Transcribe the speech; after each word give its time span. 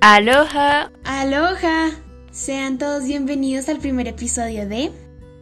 Aloha. 0.00 0.92
Aloha. 1.02 1.90
Sean 2.30 2.78
todos 2.78 3.04
bienvenidos 3.04 3.68
al 3.68 3.78
primer 3.78 4.06
episodio 4.06 4.68
de 4.68 4.92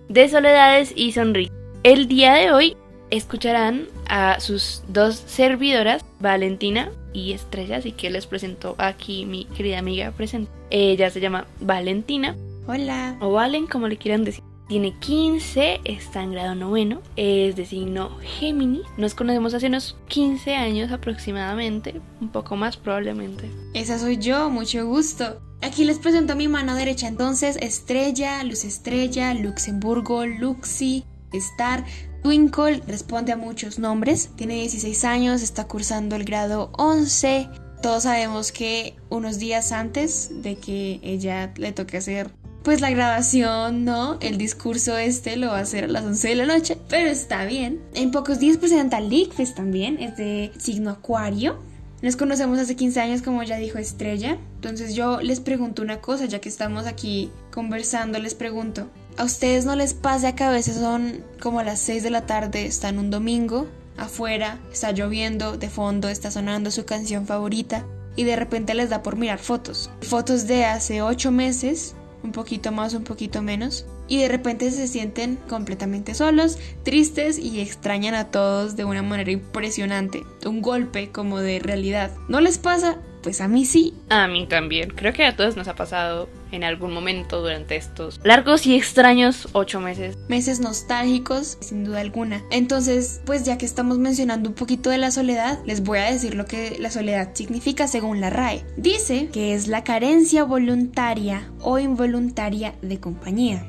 De 0.09 0.29
Soledades 0.31 0.95
y 0.97 1.13
Sonrisas. 1.13 1.55
El 1.83 2.09
día 2.09 2.33
de 2.33 2.53
hoy 2.53 2.75
escucharán 3.11 3.87
a 4.09 4.41
sus 4.41 4.83
dos 4.89 5.17
servidoras, 5.17 6.07
Valentina 6.21 6.91
y 7.13 7.35
Estrella, 7.35 7.77
así 7.77 7.93
que 7.93 8.09
les 8.09 8.27
presento 8.27 8.75
aquí 8.79 9.27
mi 9.27 9.45
querida 9.45 9.79
amiga 9.79 10.11
presente. 10.13 10.51
Ella 10.71 11.11
se 11.11 11.21
llama 11.21 11.47
Valentina, 11.61 12.35
Hola. 12.67 13.19
o 13.21 13.33
Valen, 13.33 13.67
como 13.67 13.89
le 13.89 13.99
quieran 13.99 14.25
decir. 14.25 14.43
Tiene 14.69 14.99
15, 14.99 15.81
está 15.85 16.25
en 16.25 16.33
grado 16.33 16.57
noveno, 16.57 17.01
es 17.15 17.55
de 17.55 17.65
signo 17.67 18.19
Géminis. 18.21 18.83
Nos 18.97 19.15
conocemos 19.15 19.55
hace 19.55 19.69
unos 19.69 19.97
15 20.09 20.57
años 20.57 20.91
aproximadamente, 20.91 22.01
un 22.21 22.31
poco 22.31 22.57
más 22.57 22.77
probablemente. 22.77 23.49
Esa 23.75 23.97
soy 24.01 24.17
yo, 24.17 24.51
mucho 24.51 24.85
gusto. 24.85 25.41
Aquí 25.63 25.85
les 25.85 26.01
presento 26.01 26.33
a 26.33 26.37
mi 26.37 26.49
mano 26.49 26.75
derecha 26.75 27.07
entonces 27.07 27.57
Estrella, 27.61 28.43
Luz 28.43 28.65
Estrella, 28.65 29.35
Luxemburgo, 29.35 30.27
Luxi, 30.27 31.05
Star, 31.33 31.85
Twinkle, 32.25 32.83
responde 32.89 33.31
a 33.31 33.37
muchos 33.37 33.79
nombres. 33.79 34.31
Tiene 34.35 34.55
16 34.55 35.05
años, 35.05 35.43
está 35.43 35.69
cursando 35.69 36.17
el 36.17 36.25
grado 36.25 36.73
11. 36.77 37.49
Todos 37.83 38.03
sabemos 38.03 38.51
que 38.51 38.97
unos 39.11 39.39
días 39.39 39.71
antes 39.71 40.43
de 40.43 40.57
que 40.57 40.99
ella 41.05 41.53
le 41.57 41.71
toque 41.71 41.99
hacer 41.99 42.33
pues 42.67 42.81
la 42.81 42.91
grabación, 42.91 43.85
¿no? 43.85 44.19
El 44.19 44.39
discurso 44.39 44.99
este 44.99 45.37
lo 45.37 45.51
va 45.51 45.59
a 45.59 45.61
hacer 45.61 45.85
a 45.85 45.87
las 45.87 46.05
11 46.05 46.31
de 46.31 46.35
la 46.35 46.47
noche, 46.47 46.77
pero 46.89 47.09
está 47.09 47.45
bien. 47.45 47.81
En 47.95 48.11
pocos 48.11 48.41
días 48.41 48.57
presenta 48.57 48.99
Lickfest 48.99 49.55
también, 49.55 50.03
es 50.03 50.17
de 50.17 50.51
signo 50.59 50.91
Acuario. 50.91 51.61
Nos 52.03 52.17
conocemos 52.17 52.59
hace 52.59 52.75
15 52.75 53.01
años, 53.01 53.23
como 53.23 53.45
ya 53.45 53.57
dijo 53.59 53.79
Estrella. 53.79 54.37
Entonces 54.57 54.97
yo 54.97 55.21
les 55.21 55.39
pregunto 55.39 55.81
una 55.81 56.01
cosa, 56.01 56.25
ya 56.25 56.41
que 56.41 56.49
estamos 56.49 56.87
aquí 56.87 57.31
conversando, 57.53 58.19
les 58.19 58.35
pregunto, 58.35 58.91
¿a 59.17 59.23
ustedes 59.23 59.65
no 59.65 59.77
les 59.77 59.95
pasa 59.95 60.35
que 60.35 60.43
a 60.43 60.51
veces 60.51 60.75
son 60.75 61.23
como 61.41 61.63
las 61.63 61.79
6 61.79 62.03
de 62.03 62.11
la 62.11 62.27
tarde, 62.27 62.67
están 62.67 62.99
un 62.99 63.11
domingo, 63.11 63.69
afuera, 63.97 64.59
está 64.73 64.91
lloviendo, 64.91 65.57
de 65.57 65.71
fondo 65.71 66.09
está 66.09 66.33
sonando 66.33 66.73
su 66.73 66.85
canción 66.85 67.29
favorita 67.29 67.87
y 68.17 68.25
de 68.25 68.35
repente 68.35 68.75
les 68.75 68.91
da 68.91 69.05
por 69.05 69.15
mirar 69.15 69.39
fotos? 69.39 69.89
Fotos 70.01 70.49
de 70.49 70.65
hace 70.65 71.01
8 71.01 71.31
meses, 71.31 71.95
un 72.23 72.33
poquito 72.33 72.73
más, 72.73 72.95
un 72.95 73.05
poquito 73.05 73.43
menos, 73.43 73.87
y 74.09 74.19
de 74.19 74.29
repente 74.29 74.71
se 74.71 74.89
sienten 74.89 75.37
completamente 75.49 76.15
solos, 76.15 76.59
tristes 76.83 77.39
y 77.39 77.61
extrañan 77.61 78.15
a 78.15 78.31
todos 78.31 78.77
de 78.77 78.85
una 78.85 79.03
manera 79.03 79.31
impresionante, 79.31 80.25
un 80.45 80.63
golpe 80.63 81.11
como 81.11 81.41
de 81.41 81.59
realidad. 81.59 82.13
¿No 82.29 82.41
les 82.41 82.59
pasa? 82.59 82.99
Pues 83.23 83.41
a 83.41 83.49
mí 83.49 83.65
sí. 83.65 83.95
A 84.09 84.29
mí 84.29 84.47
también. 84.47 84.91
Creo 84.91 85.13
que 85.13 85.25
a 85.25 85.37
todos 85.37 85.57
nos 85.57 85.67
ha 85.69 85.75
pasado 85.75 86.29
en 86.57 86.65
algún 86.65 86.93
momento 86.93 87.41
durante 87.41 87.77
estos 87.77 88.21
largos 88.25 88.67
y 88.67 88.75
extraños 88.75 89.49
ocho 89.53 89.81
meses. 89.81 90.17
Meses 90.29 90.59
nostálgicos, 90.61 91.59
sin 91.61 91.85
duda 91.85 92.01
alguna. 92.01 92.43
Entonces, 92.51 93.21
pues 93.25 93.45
ya 93.45 93.59
que 93.59 93.67
estamos 93.67 93.99
mencionando 93.99 94.49
un 94.49 94.55
poquito 94.55 94.91
de 94.91 94.99
la 94.99 95.11
soledad, 95.11 95.59
les 95.65 95.83
voy 95.83 95.99
a 95.99 96.11
decir 96.11 96.35
lo 96.35 96.47
que 96.47 96.77
la 96.81 96.91
soledad 96.91 97.31
significa 97.35 97.87
según 97.87 98.21
la 98.21 98.31
RAE. 98.31 98.65
Dice 98.77 99.29
que 99.33 99.55
es 99.55 99.69
la 99.69 99.85
carencia 99.85 100.45
voluntaria 100.45 101.51
o 101.61 101.79
involuntaria 101.79 102.75
de 102.83 102.99
compañía. 102.99 103.67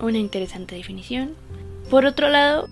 Una 0.00 0.18
interesante 0.18 0.74
definición. 0.74 1.34
Por 1.90 2.06
otro 2.06 2.28
lado, 2.28 2.68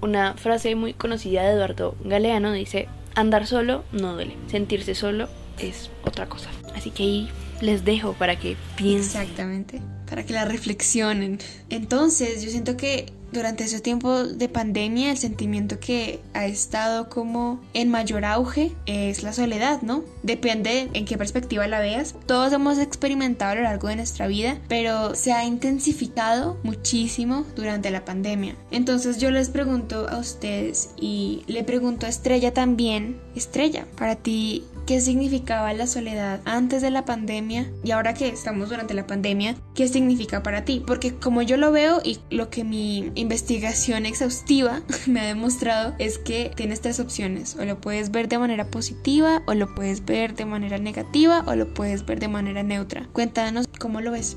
una 0.00 0.34
frase 0.34 0.74
muy 0.74 0.94
conocida 0.94 1.42
de 1.42 1.52
Eduardo 1.52 1.96
Galeano 2.04 2.52
dice, 2.52 2.88
andar 3.14 3.46
solo 3.46 3.84
no 3.92 4.14
duele, 4.14 4.36
sentirse 4.48 4.94
solo 4.94 5.28
es 5.58 5.90
otra 6.04 6.26
cosa. 6.28 6.50
Así 6.74 6.90
que 6.90 7.02
ahí 7.04 7.30
les 7.60 7.84
dejo 7.84 8.12
para 8.14 8.38
que 8.38 8.56
piensen. 8.76 9.22
Exactamente, 9.22 9.80
para 10.08 10.24
que 10.24 10.32
la 10.32 10.44
reflexionen. 10.44 11.38
Entonces, 11.70 12.42
yo 12.42 12.50
siento 12.50 12.76
que 12.76 13.12
durante 13.34 13.64
ese 13.64 13.80
tiempo 13.80 14.24
de 14.24 14.48
pandemia 14.48 15.10
el 15.10 15.18
sentimiento 15.18 15.80
que 15.80 16.20
ha 16.32 16.46
estado 16.46 17.10
como 17.10 17.60
en 17.74 17.90
mayor 17.90 18.24
auge 18.24 18.72
es 18.86 19.22
la 19.22 19.32
soledad, 19.32 19.82
¿no? 19.82 20.04
Depende 20.22 20.88
en 20.94 21.04
qué 21.04 21.18
perspectiva 21.18 21.66
la 21.66 21.80
veas. 21.80 22.14
Todos 22.26 22.52
hemos 22.52 22.78
experimentado 22.78 23.52
a 23.52 23.54
lo 23.56 23.62
largo 23.62 23.88
de 23.88 23.96
nuestra 23.96 24.28
vida, 24.28 24.58
pero 24.68 25.14
se 25.16 25.32
ha 25.32 25.44
intensificado 25.44 26.58
muchísimo 26.62 27.44
durante 27.56 27.90
la 27.90 28.04
pandemia. 28.04 28.54
Entonces 28.70 29.18
yo 29.18 29.30
les 29.30 29.48
pregunto 29.48 30.08
a 30.08 30.18
ustedes 30.18 30.90
y 30.96 31.42
le 31.48 31.64
pregunto 31.64 32.06
a 32.06 32.10
Estrella 32.10 32.54
también, 32.54 33.20
Estrella, 33.34 33.86
para 33.98 34.14
ti, 34.14 34.64
qué 34.86 35.00
significaba 35.00 35.72
la 35.72 35.86
soledad 35.86 36.40
antes 36.44 36.82
de 36.82 36.90
la 36.90 37.04
pandemia 37.04 37.70
y 37.82 37.90
ahora 37.90 38.14
que 38.14 38.28
estamos 38.28 38.68
durante 38.68 38.94
la 38.94 39.06
pandemia, 39.06 39.56
qué 39.74 39.88
significa 39.88 40.42
para 40.42 40.64
ti. 40.64 40.82
Porque 40.86 41.14
como 41.14 41.42
yo 41.42 41.56
lo 41.56 41.72
veo 41.72 42.00
y 42.04 42.18
lo 42.30 42.50
que 42.50 42.64
mi 42.64 43.10
investigación 43.14 44.06
exhaustiva 44.06 44.82
me 45.06 45.20
ha 45.20 45.24
demostrado 45.24 45.94
es 45.98 46.18
que 46.18 46.50
tienes 46.54 46.80
tres 46.80 47.00
opciones. 47.00 47.56
O 47.56 47.64
lo 47.64 47.80
puedes 47.80 48.10
ver 48.10 48.28
de 48.28 48.38
manera 48.38 48.66
positiva, 48.66 49.42
o 49.46 49.54
lo 49.54 49.74
puedes 49.74 50.04
ver 50.04 50.34
de 50.34 50.44
manera 50.44 50.78
negativa, 50.78 51.44
o 51.46 51.54
lo 51.54 51.72
puedes 51.72 52.04
ver 52.06 52.20
de 52.20 52.28
manera 52.28 52.62
neutra. 52.62 53.08
Cuéntanos 53.12 53.66
cómo 53.78 54.00
lo 54.00 54.12
ves. 54.12 54.36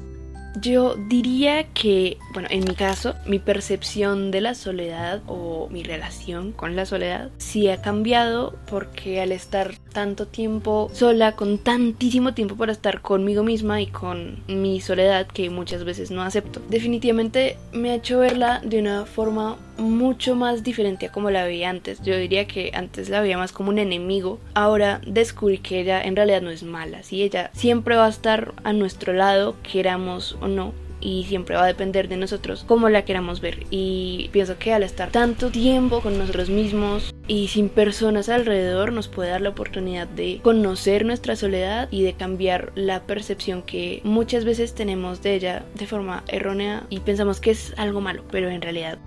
Yo 0.62 0.96
diría 0.96 1.66
que, 1.74 2.18
bueno, 2.34 2.48
en 2.52 2.64
mi 2.64 2.74
caso, 2.74 3.16
mi 3.26 3.38
percepción 3.40 4.32
de 4.32 4.42
la 4.42 4.56
soledad 4.56 5.22
o 5.28 5.68
mi 5.70 5.84
relación 5.84 6.52
con 6.52 6.76
la 6.76 6.86
soledad 6.86 7.30
sí 7.38 7.70
ha 7.70 7.82
cambiado 7.82 8.56
porque 8.70 9.22
al 9.22 9.32
estar 9.32 9.76
tanto 9.94 10.26
tiempo 10.28 10.90
sola, 10.94 11.36
con 11.36 11.58
tantísimo 11.58 12.34
tiempo 12.34 12.56
para 12.56 12.72
estar 12.72 13.02
conmigo 13.02 13.44
misma 13.44 13.82
y 13.82 13.88
con 13.88 14.44
mi 14.48 14.82
soledad 14.82 15.28
que 15.28 15.50
muchas 15.50 15.84
veces 15.84 16.12
no 16.12 16.22
acepto, 16.22 16.62
definitivamente 16.70 17.58
me 17.74 17.92
ha 17.92 17.96
hecho 17.96 18.20
verla 18.20 18.62
de 18.64 18.80
una 18.80 19.06
forma 19.06 19.58
mucho 19.78 20.36
más 20.36 20.64
diferente 20.64 21.08
a 21.08 21.12
como 21.12 21.32
la 21.32 21.44
veía 21.44 21.70
antes. 21.70 22.02
Yo 22.02 22.18
diría 22.18 22.48
que 22.48 22.72
antes 22.74 23.10
la 23.10 23.22
veía 23.22 23.38
más 23.38 23.52
como 23.52 23.70
un 23.70 23.80
enemigo. 23.80 24.40
Ahora 24.54 25.02
descubrí 25.06 25.60
que 25.60 25.82
ella 25.82 26.02
en 26.02 26.16
realidad 26.16 26.42
no 26.42 26.50
es 26.50 26.64
mala. 26.64 27.04
Si 27.04 27.24
ella 27.24 27.52
siempre 27.54 27.96
va 27.96 28.06
a 28.06 28.10
estar 28.10 28.54
a 28.64 28.74
nuestro 28.74 29.14
lado, 29.14 29.56
queramos 29.64 30.38
o 30.42 30.48
no. 30.48 30.74
Y 31.00 31.26
siempre 31.26 31.56
va 31.56 31.64
a 31.64 31.68
depender 31.68 32.08
de 32.08 32.18
nosotros 32.18 32.66
cómo 32.68 32.90
la 32.90 33.06
queramos 33.06 33.40
ver. 33.40 33.66
Y 33.70 34.30
pienso 34.32 34.58
que 34.58 34.74
al 34.74 34.82
estar 34.82 35.12
tanto 35.12 35.52
tiempo 35.52 36.02
con 36.02 36.18
nosotros 36.18 36.50
mismos 36.50 37.14
y 37.28 37.50
sin 37.50 37.70
personas 37.70 38.30
alrededor 38.30 38.92
nos 38.92 39.08
puede 39.08 39.30
dar 39.30 39.42
la 39.42 39.50
oportunidad 39.50 40.08
de 40.08 40.40
conocer 40.42 41.06
nuestra 41.06 41.36
soledad 41.36 41.88
y 41.92 42.02
de 42.02 42.14
cambiar 42.14 42.72
la 42.74 43.04
percepción 43.04 43.62
que 43.62 44.02
muchas 44.04 44.44
veces 44.44 44.74
tenemos 44.74 45.22
de 45.22 45.36
ella 45.36 45.66
de 45.76 45.86
forma 45.86 46.24
errónea 46.30 46.88
y 46.90 47.00
pensamos 47.02 47.40
que 47.40 47.52
es 47.52 47.74
algo 47.78 48.02
malo, 48.02 48.24
pero 48.32 48.50
en 48.50 48.62
realidad 48.62 48.98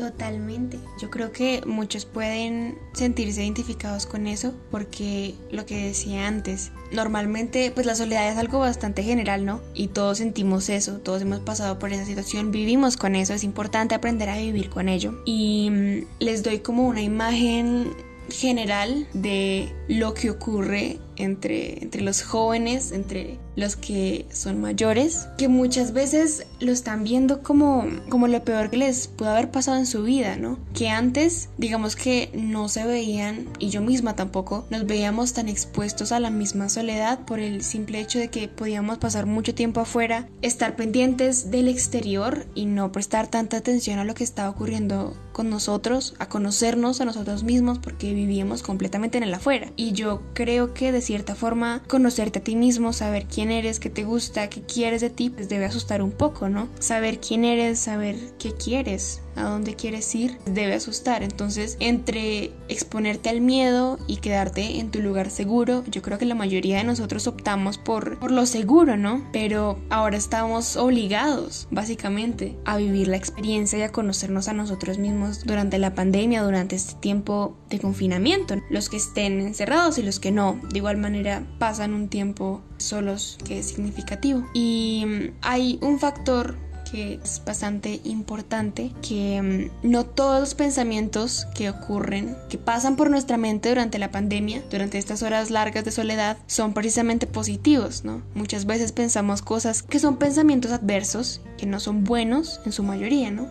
Totalmente. 0.00 0.78
Yo 0.98 1.10
creo 1.10 1.30
que 1.30 1.60
muchos 1.66 2.06
pueden 2.06 2.78
sentirse 2.94 3.42
identificados 3.44 4.06
con 4.06 4.26
eso 4.26 4.54
porque 4.70 5.34
lo 5.50 5.66
que 5.66 5.86
decía 5.88 6.26
antes, 6.26 6.72
normalmente 6.90 7.70
pues 7.70 7.86
la 7.86 7.94
soledad 7.94 8.30
es 8.32 8.38
algo 8.38 8.60
bastante 8.60 9.02
general, 9.02 9.44
¿no? 9.44 9.60
Y 9.74 9.88
todos 9.88 10.18
sentimos 10.18 10.70
eso, 10.70 10.98
todos 11.00 11.20
hemos 11.20 11.40
pasado 11.40 11.78
por 11.78 11.92
esa 11.92 12.06
situación, 12.06 12.50
vivimos 12.50 12.96
con 12.96 13.14
eso, 13.14 13.34
es 13.34 13.44
importante 13.44 13.94
aprender 13.94 14.30
a 14.30 14.38
vivir 14.38 14.70
con 14.70 14.88
ello. 14.88 15.22
Y 15.26 15.68
mmm, 15.70 16.06
les 16.18 16.42
doy 16.42 16.60
como 16.60 16.88
una 16.88 17.02
imagen 17.02 17.92
general 18.30 19.06
de 19.12 19.72
lo 19.88 20.14
que 20.14 20.30
ocurre 20.30 20.98
entre, 21.16 21.82
entre 21.82 22.02
los 22.02 22.22
jóvenes, 22.22 22.92
entre 22.92 23.38
los 23.56 23.76
que 23.76 24.26
son 24.32 24.60
mayores, 24.60 25.28
que 25.36 25.48
muchas 25.48 25.92
veces 25.92 26.46
lo 26.60 26.72
están 26.72 27.04
viendo 27.04 27.42
como, 27.42 27.86
como 28.08 28.26
lo 28.28 28.44
peor 28.44 28.70
que 28.70 28.78
les 28.78 29.08
pudo 29.08 29.30
haber 29.30 29.50
pasado 29.50 29.76
en 29.76 29.86
su 29.86 30.02
vida, 30.02 30.36
¿no? 30.36 30.58
Que 30.74 30.88
antes, 30.88 31.50
digamos 31.58 31.96
que 31.96 32.30
no 32.34 32.68
se 32.68 32.84
veían, 32.84 33.48
y 33.58 33.70
yo 33.70 33.82
misma 33.82 34.16
tampoco, 34.16 34.66
nos 34.70 34.86
veíamos 34.86 35.32
tan 35.32 35.48
expuestos 35.48 36.12
a 36.12 36.20
la 36.20 36.30
misma 36.30 36.68
soledad 36.68 37.20
por 37.26 37.38
el 37.38 37.62
simple 37.62 38.00
hecho 38.00 38.18
de 38.18 38.28
que 38.28 38.48
podíamos 38.48 38.98
pasar 38.98 39.26
mucho 39.26 39.54
tiempo 39.54 39.80
afuera, 39.80 40.28
estar 40.42 40.76
pendientes 40.76 41.50
del 41.50 41.68
exterior 41.68 42.46
y 42.54 42.66
no 42.66 42.92
prestar 42.92 43.28
tanta 43.28 43.58
atención 43.58 43.98
a 43.98 44.04
lo 44.04 44.14
que 44.14 44.24
estaba 44.24 44.50
ocurriendo 44.50 45.14
con 45.32 45.50
nosotros, 45.50 46.14
a 46.18 46.28
conocernos 46.28 47.00
a 47.00 47.04
nosotros 47.04 47.44
mismos 47.44 47.78
porque 47.78 48.12
vivíamos 48.12 48.62
completamente 48.62 49.18
en 49.18 49.24
el 49.24 49.34
afuera. 49.34 49.72
Y 49.76 49.92
yo 49.92 50.22
creo 50.34 50.74
que 50.74 50.92
de 51.00 51.06
cierta 51.06 51.34
forma 51.34 51.82
conocerte 51.88 52.40
a 52.40 52.42
ti 52.42 52.56
mismo, 52.56 52.92
saber 52.92 53.24
quién 53.24 53.50
eres, 53.50 53.80
qué 53.80 53.88
te 53.88 54.04
gusta, 54.04 54.50
qué 54.50 54.60
quieres 54.60 55.00
de 55.00 55.08
ti, 55.08 55.30
pues 55.30 55.48
debe 55.48 55.64
asustar 55.64 56.02
un 56.02 56.12
poco, 56.12 56.50
¿no? 56.50 56.68
Saber 56.78 57.20
quién 57.20 57.46
eres, 57.46 57.78
saber 57.78 58.16
qué 58.38 58.52
quieres. 58.52 59.22
A 59.40 59.50
dónde 59.50 59.74
quieres 59.74 60.14
ir, 60.14 60.38
debe 60.46 60.74
asustar. 60.74 61.22
Entonces, 61.22 61.76
entre 61.80 62.52
exponerte 62.68 63.28
al 63.28 63.40
miedo 63.40 63.98
y 64.06 64.18
quedarte 64.18 64.78
en 64.78 64.90
tu 64.90 65.00
lugar 65.00 65.30
seguro, 65.30 65.84
yo 65.90 66.02
creo 66.02 66.18
que 66.18 66.26
la 66.26 66.34
mayoría 66.34 66.78
de 66.78 66.84
nosotros 66.84 67.26
optamos 67.26 67.78
por, 67.78 68.18
por 68.18 68.30
lo 68.30 68.46
seguro, 68.46 68.96
¿no? 68.96 69.24
Pero 69.32 69.78
ahora 69.90 70.16
estamos 70.16 70.76
obligados, 70.76 71.68
básicamente, 71.70 72.56
a 72.64 72.76
vivir 72.76 73.08
la 73.08 73.16
experiencia 73.16 73.78
y 73.78 73.82
a 73.82 73.92
conocernos 73.92 74.48
a 74.48 74.52
nosotros 74.52 74.98
mismos 74.98 75.44
durante 75.44 75.78
la 75.78 75.94
pandemia, 75.94 76.42
durante 76.42 76.76
este 76.76 76.94
tiempo 77.00 77.56
de 77.68 77.78
confinamiento. 77.78 78.56
Los 78.70 78.88
que 78.88 78.96
estén 78.96 79.40
encerrados 79.40 79.98
y 79.98 80.02
los 80.02 80.20
que 80.20 80.30
no, 80.30 80.60
de 80.70 80.78
igual 80.78 80.96
manera, 80.96 81.46
pasan 81.58 81.94
un 81.94 82.08
tiempo 82.08 82.62
solos 82.76 83.38
que 83.44 83.58
es 83.58 83.66
significativo. 83.66 84.46
Y 84.54 85.30
hay 85.42 85.78
un 85.82 85.98
factor 85.98 86.56
que 86.90 87.20
es 87.22 87.42
bastante 87.44 88.00
importante, 88.04 88.92
que 89.06 89.70
mm, 89.82 89.88
no 89.88 90.04
todos 90.04 90.40
los 90.40 90.54
pensamientos 90.54 91.46
que 91.54 91.70
ocurren, 91.70 92.36
que 92.48 92.58
pasan 92.58 92.96
por 92.96 93.10
nuestra 93.10 93.36
mente 93.36 93.68
durante 93.68 93.98
la 93.98 94.10
pandemia, 94.10 94.62
durante 94.70 94.98
estas 94.98 95.22
horas 95.22 95.50
largas 95.50 95.84
de 95.84 95.92
soledad, 95.92 96.36
son 96.46 96.74
precisamente 96.74 97.26
positivos, 97.26 98.04
¿no? 98.04 98.22
Muchas 98.34 98.66
veces 98.66 98.92
pensamos 98.92 99.42
cosas 99.42 99.82
que 99.82 99.98
son 99.98 100.16
pensamientos 100.16 100.72
adversos, 100.72 101.40
que 101.56 101.66
no 101.66 101.80
son 101.80 102.04
buenos 102.04 102.60
en 102.64 102.72
su 102.72 102.82
mayoría, 102.82 103.30
¿no? 103.30 103.48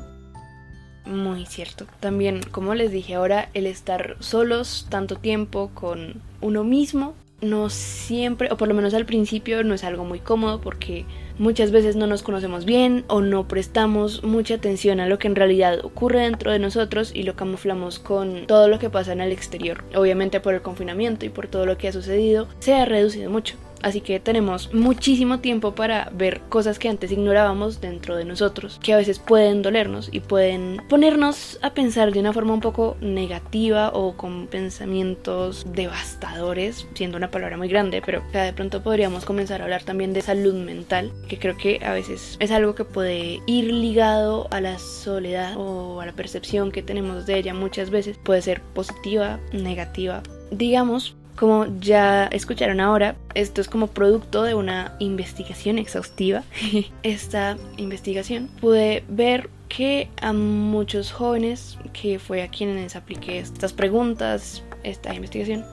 Muy 1.05 1.45
cierto. 1.45 1.87
También, 1.99 2.41
como 2.51 2.75
les 2.75 2.91
dije 2.91 3.15
ahora, 3.15 3.49
el 3.53 3.65
estar 3.65 4.17
solos 4.19 4.85
tanto 4.89 5.15
tiempo 5.15 5.71
con 5.73 6.21
uno 6.41 6.63
mismo 6.63 7.15
no 7.41 7.69
siempre, 7.69 8.51
o 8.51 8.57
por 8.57 8.67
lo 8.67 8.73
menos 8.73 8.93
al 8.93 9.05
principio, 9.05 9.63
no 9.63 9.73
es 9.73 9.83
algo 9.83 10.05
muy 10.05 10.19
cómodo 10.19 10.59
porque 10.61 11.05
muchas 11.37 11.71
veces 11.71 11.95
no 11.95 12.07
nos 12.07 12.23
conocemos 12.23 12.65
bien 12.65 13.05
o 13.07 13.21
no 13.21 13.47
prestamos 13.47 14.23
mucha 14.23 14.55
atención 14.55 14.99
a 14.99 15.07
lo 15.07 15.19
que 15.19 15.27
en 15.27 15.35
realidad 15.35 15.79
ocurre 15.83 16.21
dentro 16.21 16.51
de 16.51 16.59
nosotros 16.59 17.11
y 17.13 17.23
lo 17.23 17.35
camuflamos 17.35 17.99
con 17.99 18.45
todo 18.45 18.67
lo 18.67 18.79
que 18.79 18.89
pasa 18.89 19.13
en 19.13 19.21
el 19.21 19.31
exterior. 19.31 19.83
Obviamente 19.95 20.39
por 20.39 20.53
el 20.53 20.61
confinamiento 20.61 21.25
y 21.25 21.29
por 21.29 21.47
todo 21.47 21.65
lo 21.65 21.77
que 21.77 21.87
ha 21.87 21.93
sucedido, 21.93 22.47
se 22.59 22.73
ha 22.73 22.85
reducido 22.85 23.29
mucho. 23.29 23.55
Así 23.81 24.01
que 24.01 24.19
tenemos 24.19 24.73
muchísimo 24.73 25.39
tiempo 25.39 25.75
para 25.75 26.09
ver 26.13 26.41
cosas 26.49 26.79
que 26.79 26.89
antes 26.89 27.11
ignorábamos 27.11 27.81
dentro 27.81 28.15
de 28.15 28.25
nosotros, 28.25 28.79
que 28.83 28.93
a 28.93 28.97
veces 28.97 29.19
pueden 29.19 29.61
dolernos 29.61 30.09
y 30.11 30.19
pueden 30.19 30.81
ponernos 30.89 31.59
a 31.61 31.73
pensar 31.73 32.11
de 32.11 32.19
una 32.19 32.33
forma 32.33 32.53
un 32.53 32.61
poco 32.61 32.97
negativa 33.01 33.91
o 33.93 34.15
con 34.17 34.47
pensamientos 34.47 35.65
devastadores, 35.73 36.87
siendo 36.93 37.17
una 37.17 37.31
palabra 37.31 37.57
muy 37.57 37.67
grande, 37.67 38.01
pero 38.05 38.23
de 38.33 38.53
pronto 38.53 38.81
podríamos 38.83 39.25
comenzar 39.25 39.61
a 39.61 39.65
hablar 39.65 39.83
también 39.83 40.13
de 40.13 40.21
salud 40.21 40.53
mental, 40.53 41.11
que 41.27 41.39
creo 41.39 41.57
que 41.57 41.79
a 41.83 41.93
veces 41.93 42.37
es 42.39 42.51
algo 42.51 42.75
que 42.75 42.85
puede 42.85 43.41
ir 43.45 43.65
ligado 43.65 44.47
a 44.51 44.61
la 44.61 44.79
soledad 44.79 45.55
o 45.57 46.01
a 46.01 46.05
la 46.05 46.13
percepción 46.13 46.71
que 46.71 46.83
tenemos 46.83 47.25
de 47.25 47.37
ella 47.37 47.53
muchas 47.53 47.89
veces. 47.89 48.17
Puede 48.17 48.41
ser 48.41 48.61
positiva, 48.61 49.39
negativa. 49.53 50.23
Digamos 50.51 51.15
como 51.39 51.67
ya 51.79 52.25
escucharon 52.25 52.81
ahora, 52.81 53.15
esto 53.33 53.61
es 53.61 53.69
como 53.69 53.87
producto 53.87 54.43
de 54.43 54.55
una 54.55 54.97
investigación 54.99 55.77
exhaustiva. 55.79 56.43
Esta 57.03 57.57
investigación 57.77 58.49
pude 58.59 59.05
ver 59.07 59.49
que 59.69 60.09
a 60.21 60.33
muchos 60.33 61.13
jóvenes, 61.13 61.77
que 61.93 62.19
fue 62.19 62.41
a 62.43 62.49
quienes 62.49 62.97
apliqué 62.97 63.39
estas 63.39 63.71
preguntas, 63.71 64.63
esta 64.83 65.15
investigación, 65.15 65.63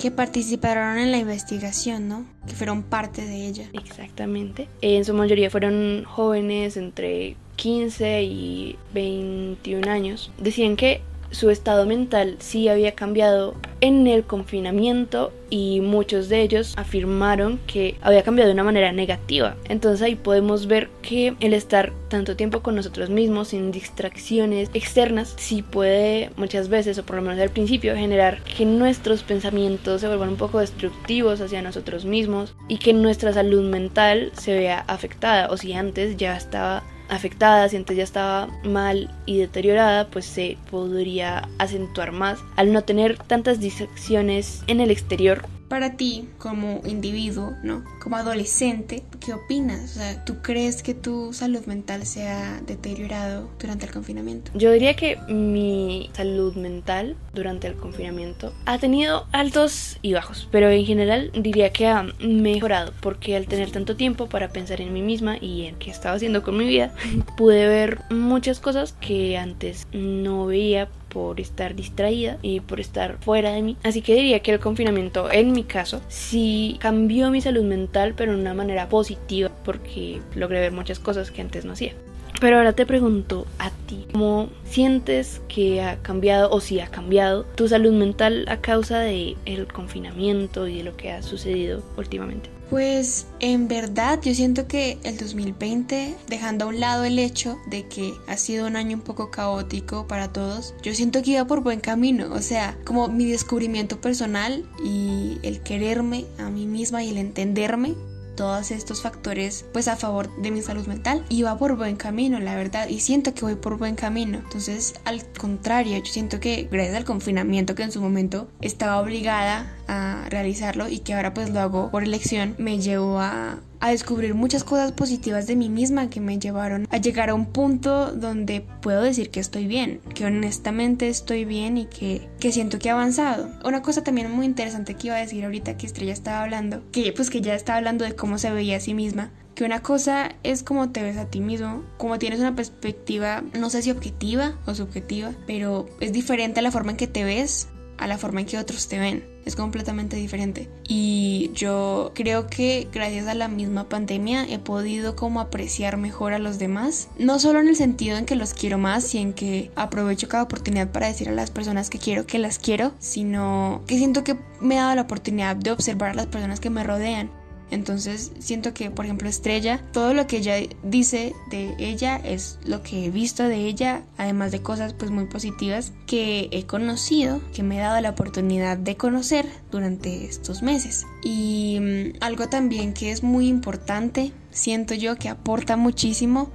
que 0.00 0.10
participaron 0.10 0.98
en 0.98 1.12
la 1.12 1.18
investigación, 1.18 2.08
¿no? 2.08 2.26
Que 2.48 2.54
fueron 2.54 2.82
parte 2.82 3.24
de 3.24 3.46
ella. 3.46 3.68
Exactamente. 3.72 4.66
En 4.80 5.04
su 5.04 5.14
mayoría 5.14 5.48
fueron 5.48 6.02
jóvenes 6.04 6.76
entre 6.76 7.36
15 7.54 8.24
y 8.24 8.78
21 8.92 9.88
años. 9.88 10.32
Decían 10.38 10.74
que 10.74 11.02
su 11.34 11.50
estado 11.50 11.86
mental 11.86 12.36
sí 12.38 12.68
había 12.68 12.92
cambiado 12.92 13.54
en 13.80 14.06
el 14.06 14.24
confinamiento 14.24 15.32
y 15.50 15.80
muchos 15.80 16.28
de 16.28 16.40
ellos 16.40 16.74
afirmaron 16.76 17.60
que 17.66 17.96
había 18.00 18.22
cambiado 18.22 18.48
de 18.48 18.54
una 18.54 18.64
manera 18.64 18.92
negativa. 18.92 19.56
Entonces 19.68 20.00
ahí 20.02 20.14
podemos 20.14 20.66
ver 20.66 20.88
que 21.02 21.34
el 21.40 21.52
estar 21.52 21.92
tanto 22.08 22.34
tiempo 22.34 22.60
con 22.60 22.74
nosotros 22.74 23.10
mismos 23.10 23.48
sin 23.48 23.70
distracciones 23.72 24.70
externas 24.72 25.34
sí 25.36 25.62
puede 25.62 26.30
muchas 26.36 26.68
veces 26.68 26.98
o 26.98 27.04
por 27.04 27.16
lo 27.16 27.22
menos 27.22 27.40
al 27.40 27.50
principio 27.50 27.94
generar 27.94 28.42
que 28.42 28.64
nuestros 28.64 29.22
pensamientos 29.22 30.00
se 30.00 30.08
vuelvan 30.08 30.30
un 30.30 30.36
poco 30.36 30.60
destructivos 30.60 31.40
hacia 31.40 31.62
nosotros 31.62 32.04
mismos 32.04 32.54
y 32.68 32.78
que 32.78 32.92
nuestra 32.92 33.32
salud 33.32 33.68
mental 33.68 34.32
se 34.36 34.54
vea 34.54 34.84
afectada 34.86 35.48
o 35.50 35.56
si 35.56 35.74
antes 35.74 36.16
ya 36.16 36.36
estaba 36.36 36.84
afectada, 37.08 37.68
si 37.68 37.76
antes 37.76 37.96
ya 37.96 38.02
estaba 38.02 38.48
mal 38.64 39.10
y 39.26 39.38
deteriorada, 39.38 40.08
pues 40.08 40.24
se 40.24 40.56
podría 40.70 41.48
acentuar 41.58 42.12
más. 42.12 42.38
Al 42.56 42.72
no 42.72 42.82
tener 42.82 43.18
tantas 43.18 43.60
distracciones 43.60 44.62
en 44.66 44.80
el 44.80 44.90
exterior 44.90 45.46
para 45.68 45.96
ti 45.96 46.28
como 46.38 46.80
individuo, 46.86 47.54
¿no? 47.62 47.84
Como 48.02 48.16
adolescente, 48.16 49.02
¿qué 49.20 49.32
opinas? 49.32 49.92
O 49.92 49.94
sea, 49.94 50.24
¿tú 50.24 50.36
crees 50.42 50.82
que 50.82 50.94
tu 50.94 51.32
salud 51.32 51.64
mental 51.66 52.06
se 52.06 52.28
ha 52.28 52.60
deteriorado 52.60 53.48
durante 53.58 53.86
el 53.86 53.92
confinamiento? 53.92 54.50
Yo 54.54 54.70
diría 54.72 54.94
que 54.94 55.16
mi 55.28 56.10
salud 56.12 56.54
mental 56.54 57.16
durante 57.32 57.66
el 57.66 57.74
confinamiento 57.74 58.52
ha 58.66 58.78
tenido 58.78 59.26
altos 59.32 59.98
y 60.02 60.12
bajos, 60.12 60.48
pero 60.50 60.70
en 60.70 60.84
general 60.84 61.30
diría 61.34 61.72
que 61.72 61.86
ha 61.86 62.06
mejorado 62.20 62.92
porque 63.00 63.36
al 63.36 63.46
tener 63.46 63.70
tanto 63.70 63.96
tiempo 63.96 64.28
para 64.28 64.48
pensar 64.50 64.80
en 64.80 64.92
mí 64.92 65.02
misma 65.02 65.36
y 65.40 65.66
en 65.66 65.76
qué 65.76 65.90
estaba 65.90 66.16
haciendo 66.16 66.42
con 66.42 66.56
mi 66.56 66.66
vida, 66.66 66.94
pude 67.36 67.66
ver 67.66 68.00
muchas 68.10 68.60
cosas 68.60 68.92
que 69.00 69.36
antes 69.36 69.86
no 69.92 70.46
veía 70.46 70.88
por 71.14 71.40
estar 71.40 71.76
distraída 71.76 72.38
y 72.42 72.58
por 72.58 72.80
estar 72.80 73.18
fuera 73.20 73.52
de 73.52 73.62
mí. 73.62 73.76
Así 73.84 74.02
que 74.02 74.16
diría 74.16 74.40
que 74.40 74.52
el 74.52 74.58
confinamiento, 74.58 75.30
en 75.30 75.52
mi 75.52 75.62
caso, 75.62 76.02
sí 76.08 76.76
cambió 76.80 77.30
mi 77.30 77.40
salud 77.40 77.62
mental, 77.62 78.14
pero 78.16 78.32
de 78.32 78.40
una 78.40 78.52
manera 78.52 78.88
positiva, 78.88 79.50
porque 79.64 80.20
logré 80.34 80.58
ver 80.58 80.72
muchas 80.72 80.98
cosas 80.98 81.30
que 81.30 81.40
antes 81.40 81.64
no 81.64 81.72
hacía. 81.72 81.92
Pero 82.40 82.58
ahora 82.58 82.72
te 82.72 82.84
pregunto 82.84 83.46
a 83.60 83.70
ti, 83.70 84.06
¿cómo 84.10 84.48
sientes 84.64 85.40
que 85.46 85.82
ha 85.82 86.02
cambiado 86.02 86.50
o 86.50 86.60
si 86.60 86.80
ha 86.80 86.88
cambiado 86.88 87.44
tu 87.54 87.68
salud 87.68 87.92
mental 87.92 88.44
a 88.48 88.56
causa 88.56 88.98
de 88.98 89.36
el 89.46 89.68
confinamiento 89.68 90.66
y 90.66 90.78
de 90.78 90.82
lo 90.82 90.96
que 90.96 91.12
ha 91.12 91.22
sucedido 91.22 91.82
últimamente? 91.96 92.53
Pues 92.74 93.28
en 93.38 93.68
verdad 93.68 94.18
yo 94.20 94.34
siento 94.34 94.66
que 94.66 94.98
el 95.04 95.16
2020, 95.16 96.16
dejando 96.26 96.64
a 96.64 96.68
un 96.70 96.80
lado 96.80 97.04
el 97.04 97.20
hecho 97.20 97.56
de 97.68 97.86
que 97.86 98.12
ha 98.26 98.36
sido 98.36 98.66
un 98.66 98.74
año 98.74 98.96
un 98.96 99.02
poco 99.04 99.30
caótico 99.30 100.08
para 100.08 100.32
todos, 100.32 100.74
yo 100.82 100.92
siento 100.92 101.22
que 101.22 101.30
iba 101.30 101.46
por 101.46 101.60
buen 101.60 101.78
camino, 101.78 102.34
o 102.34 102.42
sea, 102.42 102.76
como 102.84 103.06
mi 103.06 103.26
descubrimiento 103.26 104.00
personal 104.00 104.68
y 104.84 105.38
el 105.44 105.60
quererme 105.60 106.24
a 106.36 106.50
mí 106.50 106.66
misma 106.66 107.04
y 107.04 107.10
el 107.10 107.18
entenderme 107.18 107.94
todos 108.34 108.70
estos 108.70 109.02
factores 109.02 109.64
pues 109.72 109.88
a 109.88 109.94
favor 109.94 110.34
de 110.42 110.50
mi 110.50 110.60
salud 110.60 110.86
mental 110.86 111.24
y 111.28 111.42
va 111.42 111.56
por 111.56 111.76
buen 111.76 111.94
camino 111.94 112.40
la 112.40 112.56
verdad 112.56 112.88
y 112.88 112.98
siento 112.98 113.34
que 113.34 113.42
voy 113.42 113.54
por 113.54 113.78
buen 113.78 113.94
camino. 113.94 114.38
Entonces 114.38 114.94
al 115.04 115.24
contrario 115.38 115.98
yo 115.98 116.12
siento 116.12 116.40
que 116.40 116.68
gracias 116.70 116.96
al 116.96 117.04
confinamiento 117.04 117.74
que 117.74 117.84
en 117.84 117.92
su 117.92 118.00
momento 118.00 118.48
estaba 118.60 119.00
obligada 119.00 119.72
a 119.88 120.26
realizarlo 120.30 120.88
y 120.88 121.00
que 121.00 121.14
ahora 121.14 121.34
pues 121.34 121.50
lo 121.50 121.60
hago 121.60 121.90
por 121.90 122.04
elección 122.04 122.54
me 122.58 122.80
llevó 122.80 123.20
a 123.20 123.58
a 123.84 123.90
descubrir 123.90 124.34
muchas 124.34 124.64
cosas 124.64 124.92
positivas 124.92 125.46
de 125.46 125.56
mí 125.56 125.68
misma 125.68 126.08
que 126.08 126.18
me 126.18 126.38
llevaron 126.38 126.88
a 126.90 126.96
llegar 126.96 127.28
a 127.28 127.34
un 127.34 127.44
punto 127.44 128.12
donde 128.12 128.62
puedo 128.80 129.02
decir 129.02 129.30
que 129.30 129.40
estoy 129.40 129.66
bien, 129.66 130.00
que 130.14 130.24
honestamente 130.24 131.10
estoy 131.10 131.44
bien 131.44 131.76
y 131.76 131.84
que, 131.84 132.30
que 132.40 132.50
siento 132.50 132.78
que 132.78 132.88
he 132.88 132.92
avanzado. 132.92 133.50
Una 133.62 133.82
cosa 133.82 134.02
también 134.02 134.30
muy 134.30 134.46
interesante 134.46 134.94
que 134.94 135.08
iba 135.08 135.16
a 135.16 135.20
decir 135.20 135.44
ahorita 135.44 135.76
que 135.76 135.84
Estrella 135.84 136.14
estaba 136.14 136.44
hablando, 136.44 136.82
que 136.92 137.12
pues 137.12 137.28
que 137.28 137.42
ya 137.42 137.54
estaba 137.54 137.76
hablando 137.76 138.06
de 138.06 138.16
cómo 138.16 138.38
se 138.38 138.50
veía 138.50 138.78
a 138.78 138.80
sí 138.80 138.94
misma, 138.94 139.32
que 139.54 139.64
una 139.64 139.82
cosa 139.82 140.34
es 140.44 140.62
como 140.62 140.88
te 140.88 141.02
ves 141.02 141.18
a 141.18 141.26
ti 141.26 141.40
mismo, 141.40 141.84
como 141.98 142.18
tienes 142.18 142.40
una 142.40 142.56
perspectiva, 142.56 143.44
no 143.52 143.68
sé 143.68 143.82
si 143.82 143.90
objetiva 143.90 144.56
o 144.64 144.74
subjetiva, 144.74 145.32
pero 145.46 145.84
es 146.00 146.14
diferente 146.14 146.60
a 146.60 146.62
la 146.62 146.70
forma 146.70 146.92
en 146.92 146.96
que 146.96 147.06
te 147.06 147.24
ves 147.24 147.68
a 148.04 148.06
la 148.06 148.18
forma 148.18 148.40
en 148.40 148.46
que 148.46 148.58
otros 148.58 148.86
te 148.86 148.98
ven. 148.98 149.24
Es 149.46 149.56
completamente 149.56 150.16
diferente. 150.16 150.68
Y 150.86 151.50
yo 151.54 152.12
creo 152.14 152.46
que 152.46 152.86
gracias 152.92 153.26
a 153.26 153.34
la 153.34 153.48
misma 153.48 153.88
pandemia 153.88 154.46
he 154.48 154.58
podido 154.58 155.16
como 155.16 155.40
apreciar 155.40 155.96
mejor 155.96 156.34
a 156.34 156.38
los 156.38 156.58
demás. 156.58 157.08
No 157.18 157.38
solo 157.38 157.60
en 157.60 157.68
el 157.68 157.76
sentido 157.76 158.16
en 158.16 158.26
que 158.26 158.36
los 158.36 158.54
quiero 158.54 158.78
más 158.78 159.14
y 159.14 159.18
en 159.18 159.32
que 159.32 159.70
aprovecho 159.74 160.28
cada 160.28 160.44
oportunidad 160.44 160.92
para 160.92 161.08
decir 161.08 161.28
a 161.28 161.32
las 161.32 161.50
personas 161.50 161.90
que 161.90 161.98
quiero 161.98 162.26
que 162.26 162.38
las 162.38 162.58
quiero, 162.58 162.92
sino 162.98 163.82
que 163.86 163.96
siento 163.96 164.22
que 164.22 164.36
me 164.60 164.74
he 164.74 164.78
dado 164.78 164.94
la 164.94 165.02
oportunidad 165.02 165.56
de 165.56 165.72
observar 165.72 166.10
a 166.10 166.14
las 166.14 166.26
personas 166.26 166.60
que 166.60 166.70
me 166.70 166.84
rodean 166.84 167.30
entonces 167.70 168.32
siento 168.38 168.74
que, 168.74 168.90
por 168.90 169.04
ejemplo, 169.04 169.28
Estrella, 169.28 169.82
todo 169.92 170.14
lo 170.14 170.26
que 170.26 170.38
ella 170.38 170.56
dice 170.82 171.34
de 171.50 171.74
ella 171.78 172.16
es 172.16 172.58
lo 172.64 172.82
que 172.82 173.06
he 173.06 173.10
visto 173.10 173.42
de 173.44 173.66
ella, 173.66 174.02
además 174.16 174.52
de 174.52 174.62
cosas 174.62 174.92
pues 174.92 175.10
muy 175.10 175.26
positivas 175.26 175.92
que 176.06 176.48
he 176.52 176.66
conocido, 176.66 177.40
que 177.52 177.62
me 177.62 177.76
he 177.76 177.80
dado 177.80 178.00
la 178.00 178.10
oportunidad 178.10 178.76
de 178.76 178.96
conocer 178.96 179.46
durante 179.70 180.24
estos 180.24 180.62
meses. 180.62 181.06
Y 181.22 181.78
mm, 181.80 182.18
algo 182.20 182.48
también 182.48 182.92
que 182.92 183.10
es 183.10 183.22
muy 183.22 183.48
importante, 183.48 184.32
siento 184.50 184.94
yo 184.94 185.16
que 185.16 185.28
aporta 185.28 185.76
muchísimo, 185.76 186.50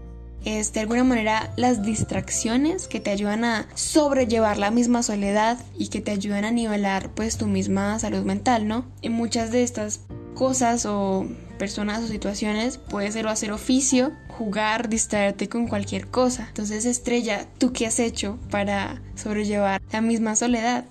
es 0.46 0.72
de 0.74 0.80
alguna 0.80 1.04
manera 1.04 1.52
las 1.58 1.84
distracciones 1.84 2.88
que 2.88 3.00
te 3.00 3.12
ayudan 3.12 3.44
a 3.44 3.68
sobrellevar 3.76 4.58
la 4.58 4.72
misma 4.72 5.04
soledad 5.04 5.58
y 5.78 5.90
que 5.90 6.00
te 6.02 6.12
ayudan 6.12 6.46
a 6.46 6.52
nivelar 6.52 7.10
pues 7.10 7.38
tu 7.38 7.48
misma 7.48 8.00
salud 8.00 8.24
mental, 8.24 8.68
¿no? 8.68 8.86
Y 9.02 9.10
muchas 9.10 9.52
de 9.52 9.64
estas 9.64 10.02
cosas 10.40 10.86
o 10.86 11.28
personas 11.58 12.02
o 12.02 12.08
situaciones 12.08 12.78
puede 12.78 13.12
ser 13.12 13.26
o 13.26 13.30
hacer 13.30 13.52
oficio, 13.52 14.14
jugar, 14.30 14.88
distraerte 14.88 15.50
con 15.50 15.68
cualquier 15.68 16.08
cosa. 16.08 16.46
Entonces, 16.48 16.86
Estrella, 16.86 17.46
¿tú 17.58 17.74
qué 17.74 17.86
has 17.86 18.00
hecho 18.00 18.40
para 18.50 19.02
sobrellevar 19.16 19.82
la 19.92 20.00
misma 20.00 20.38
soledad? 20.38 20.86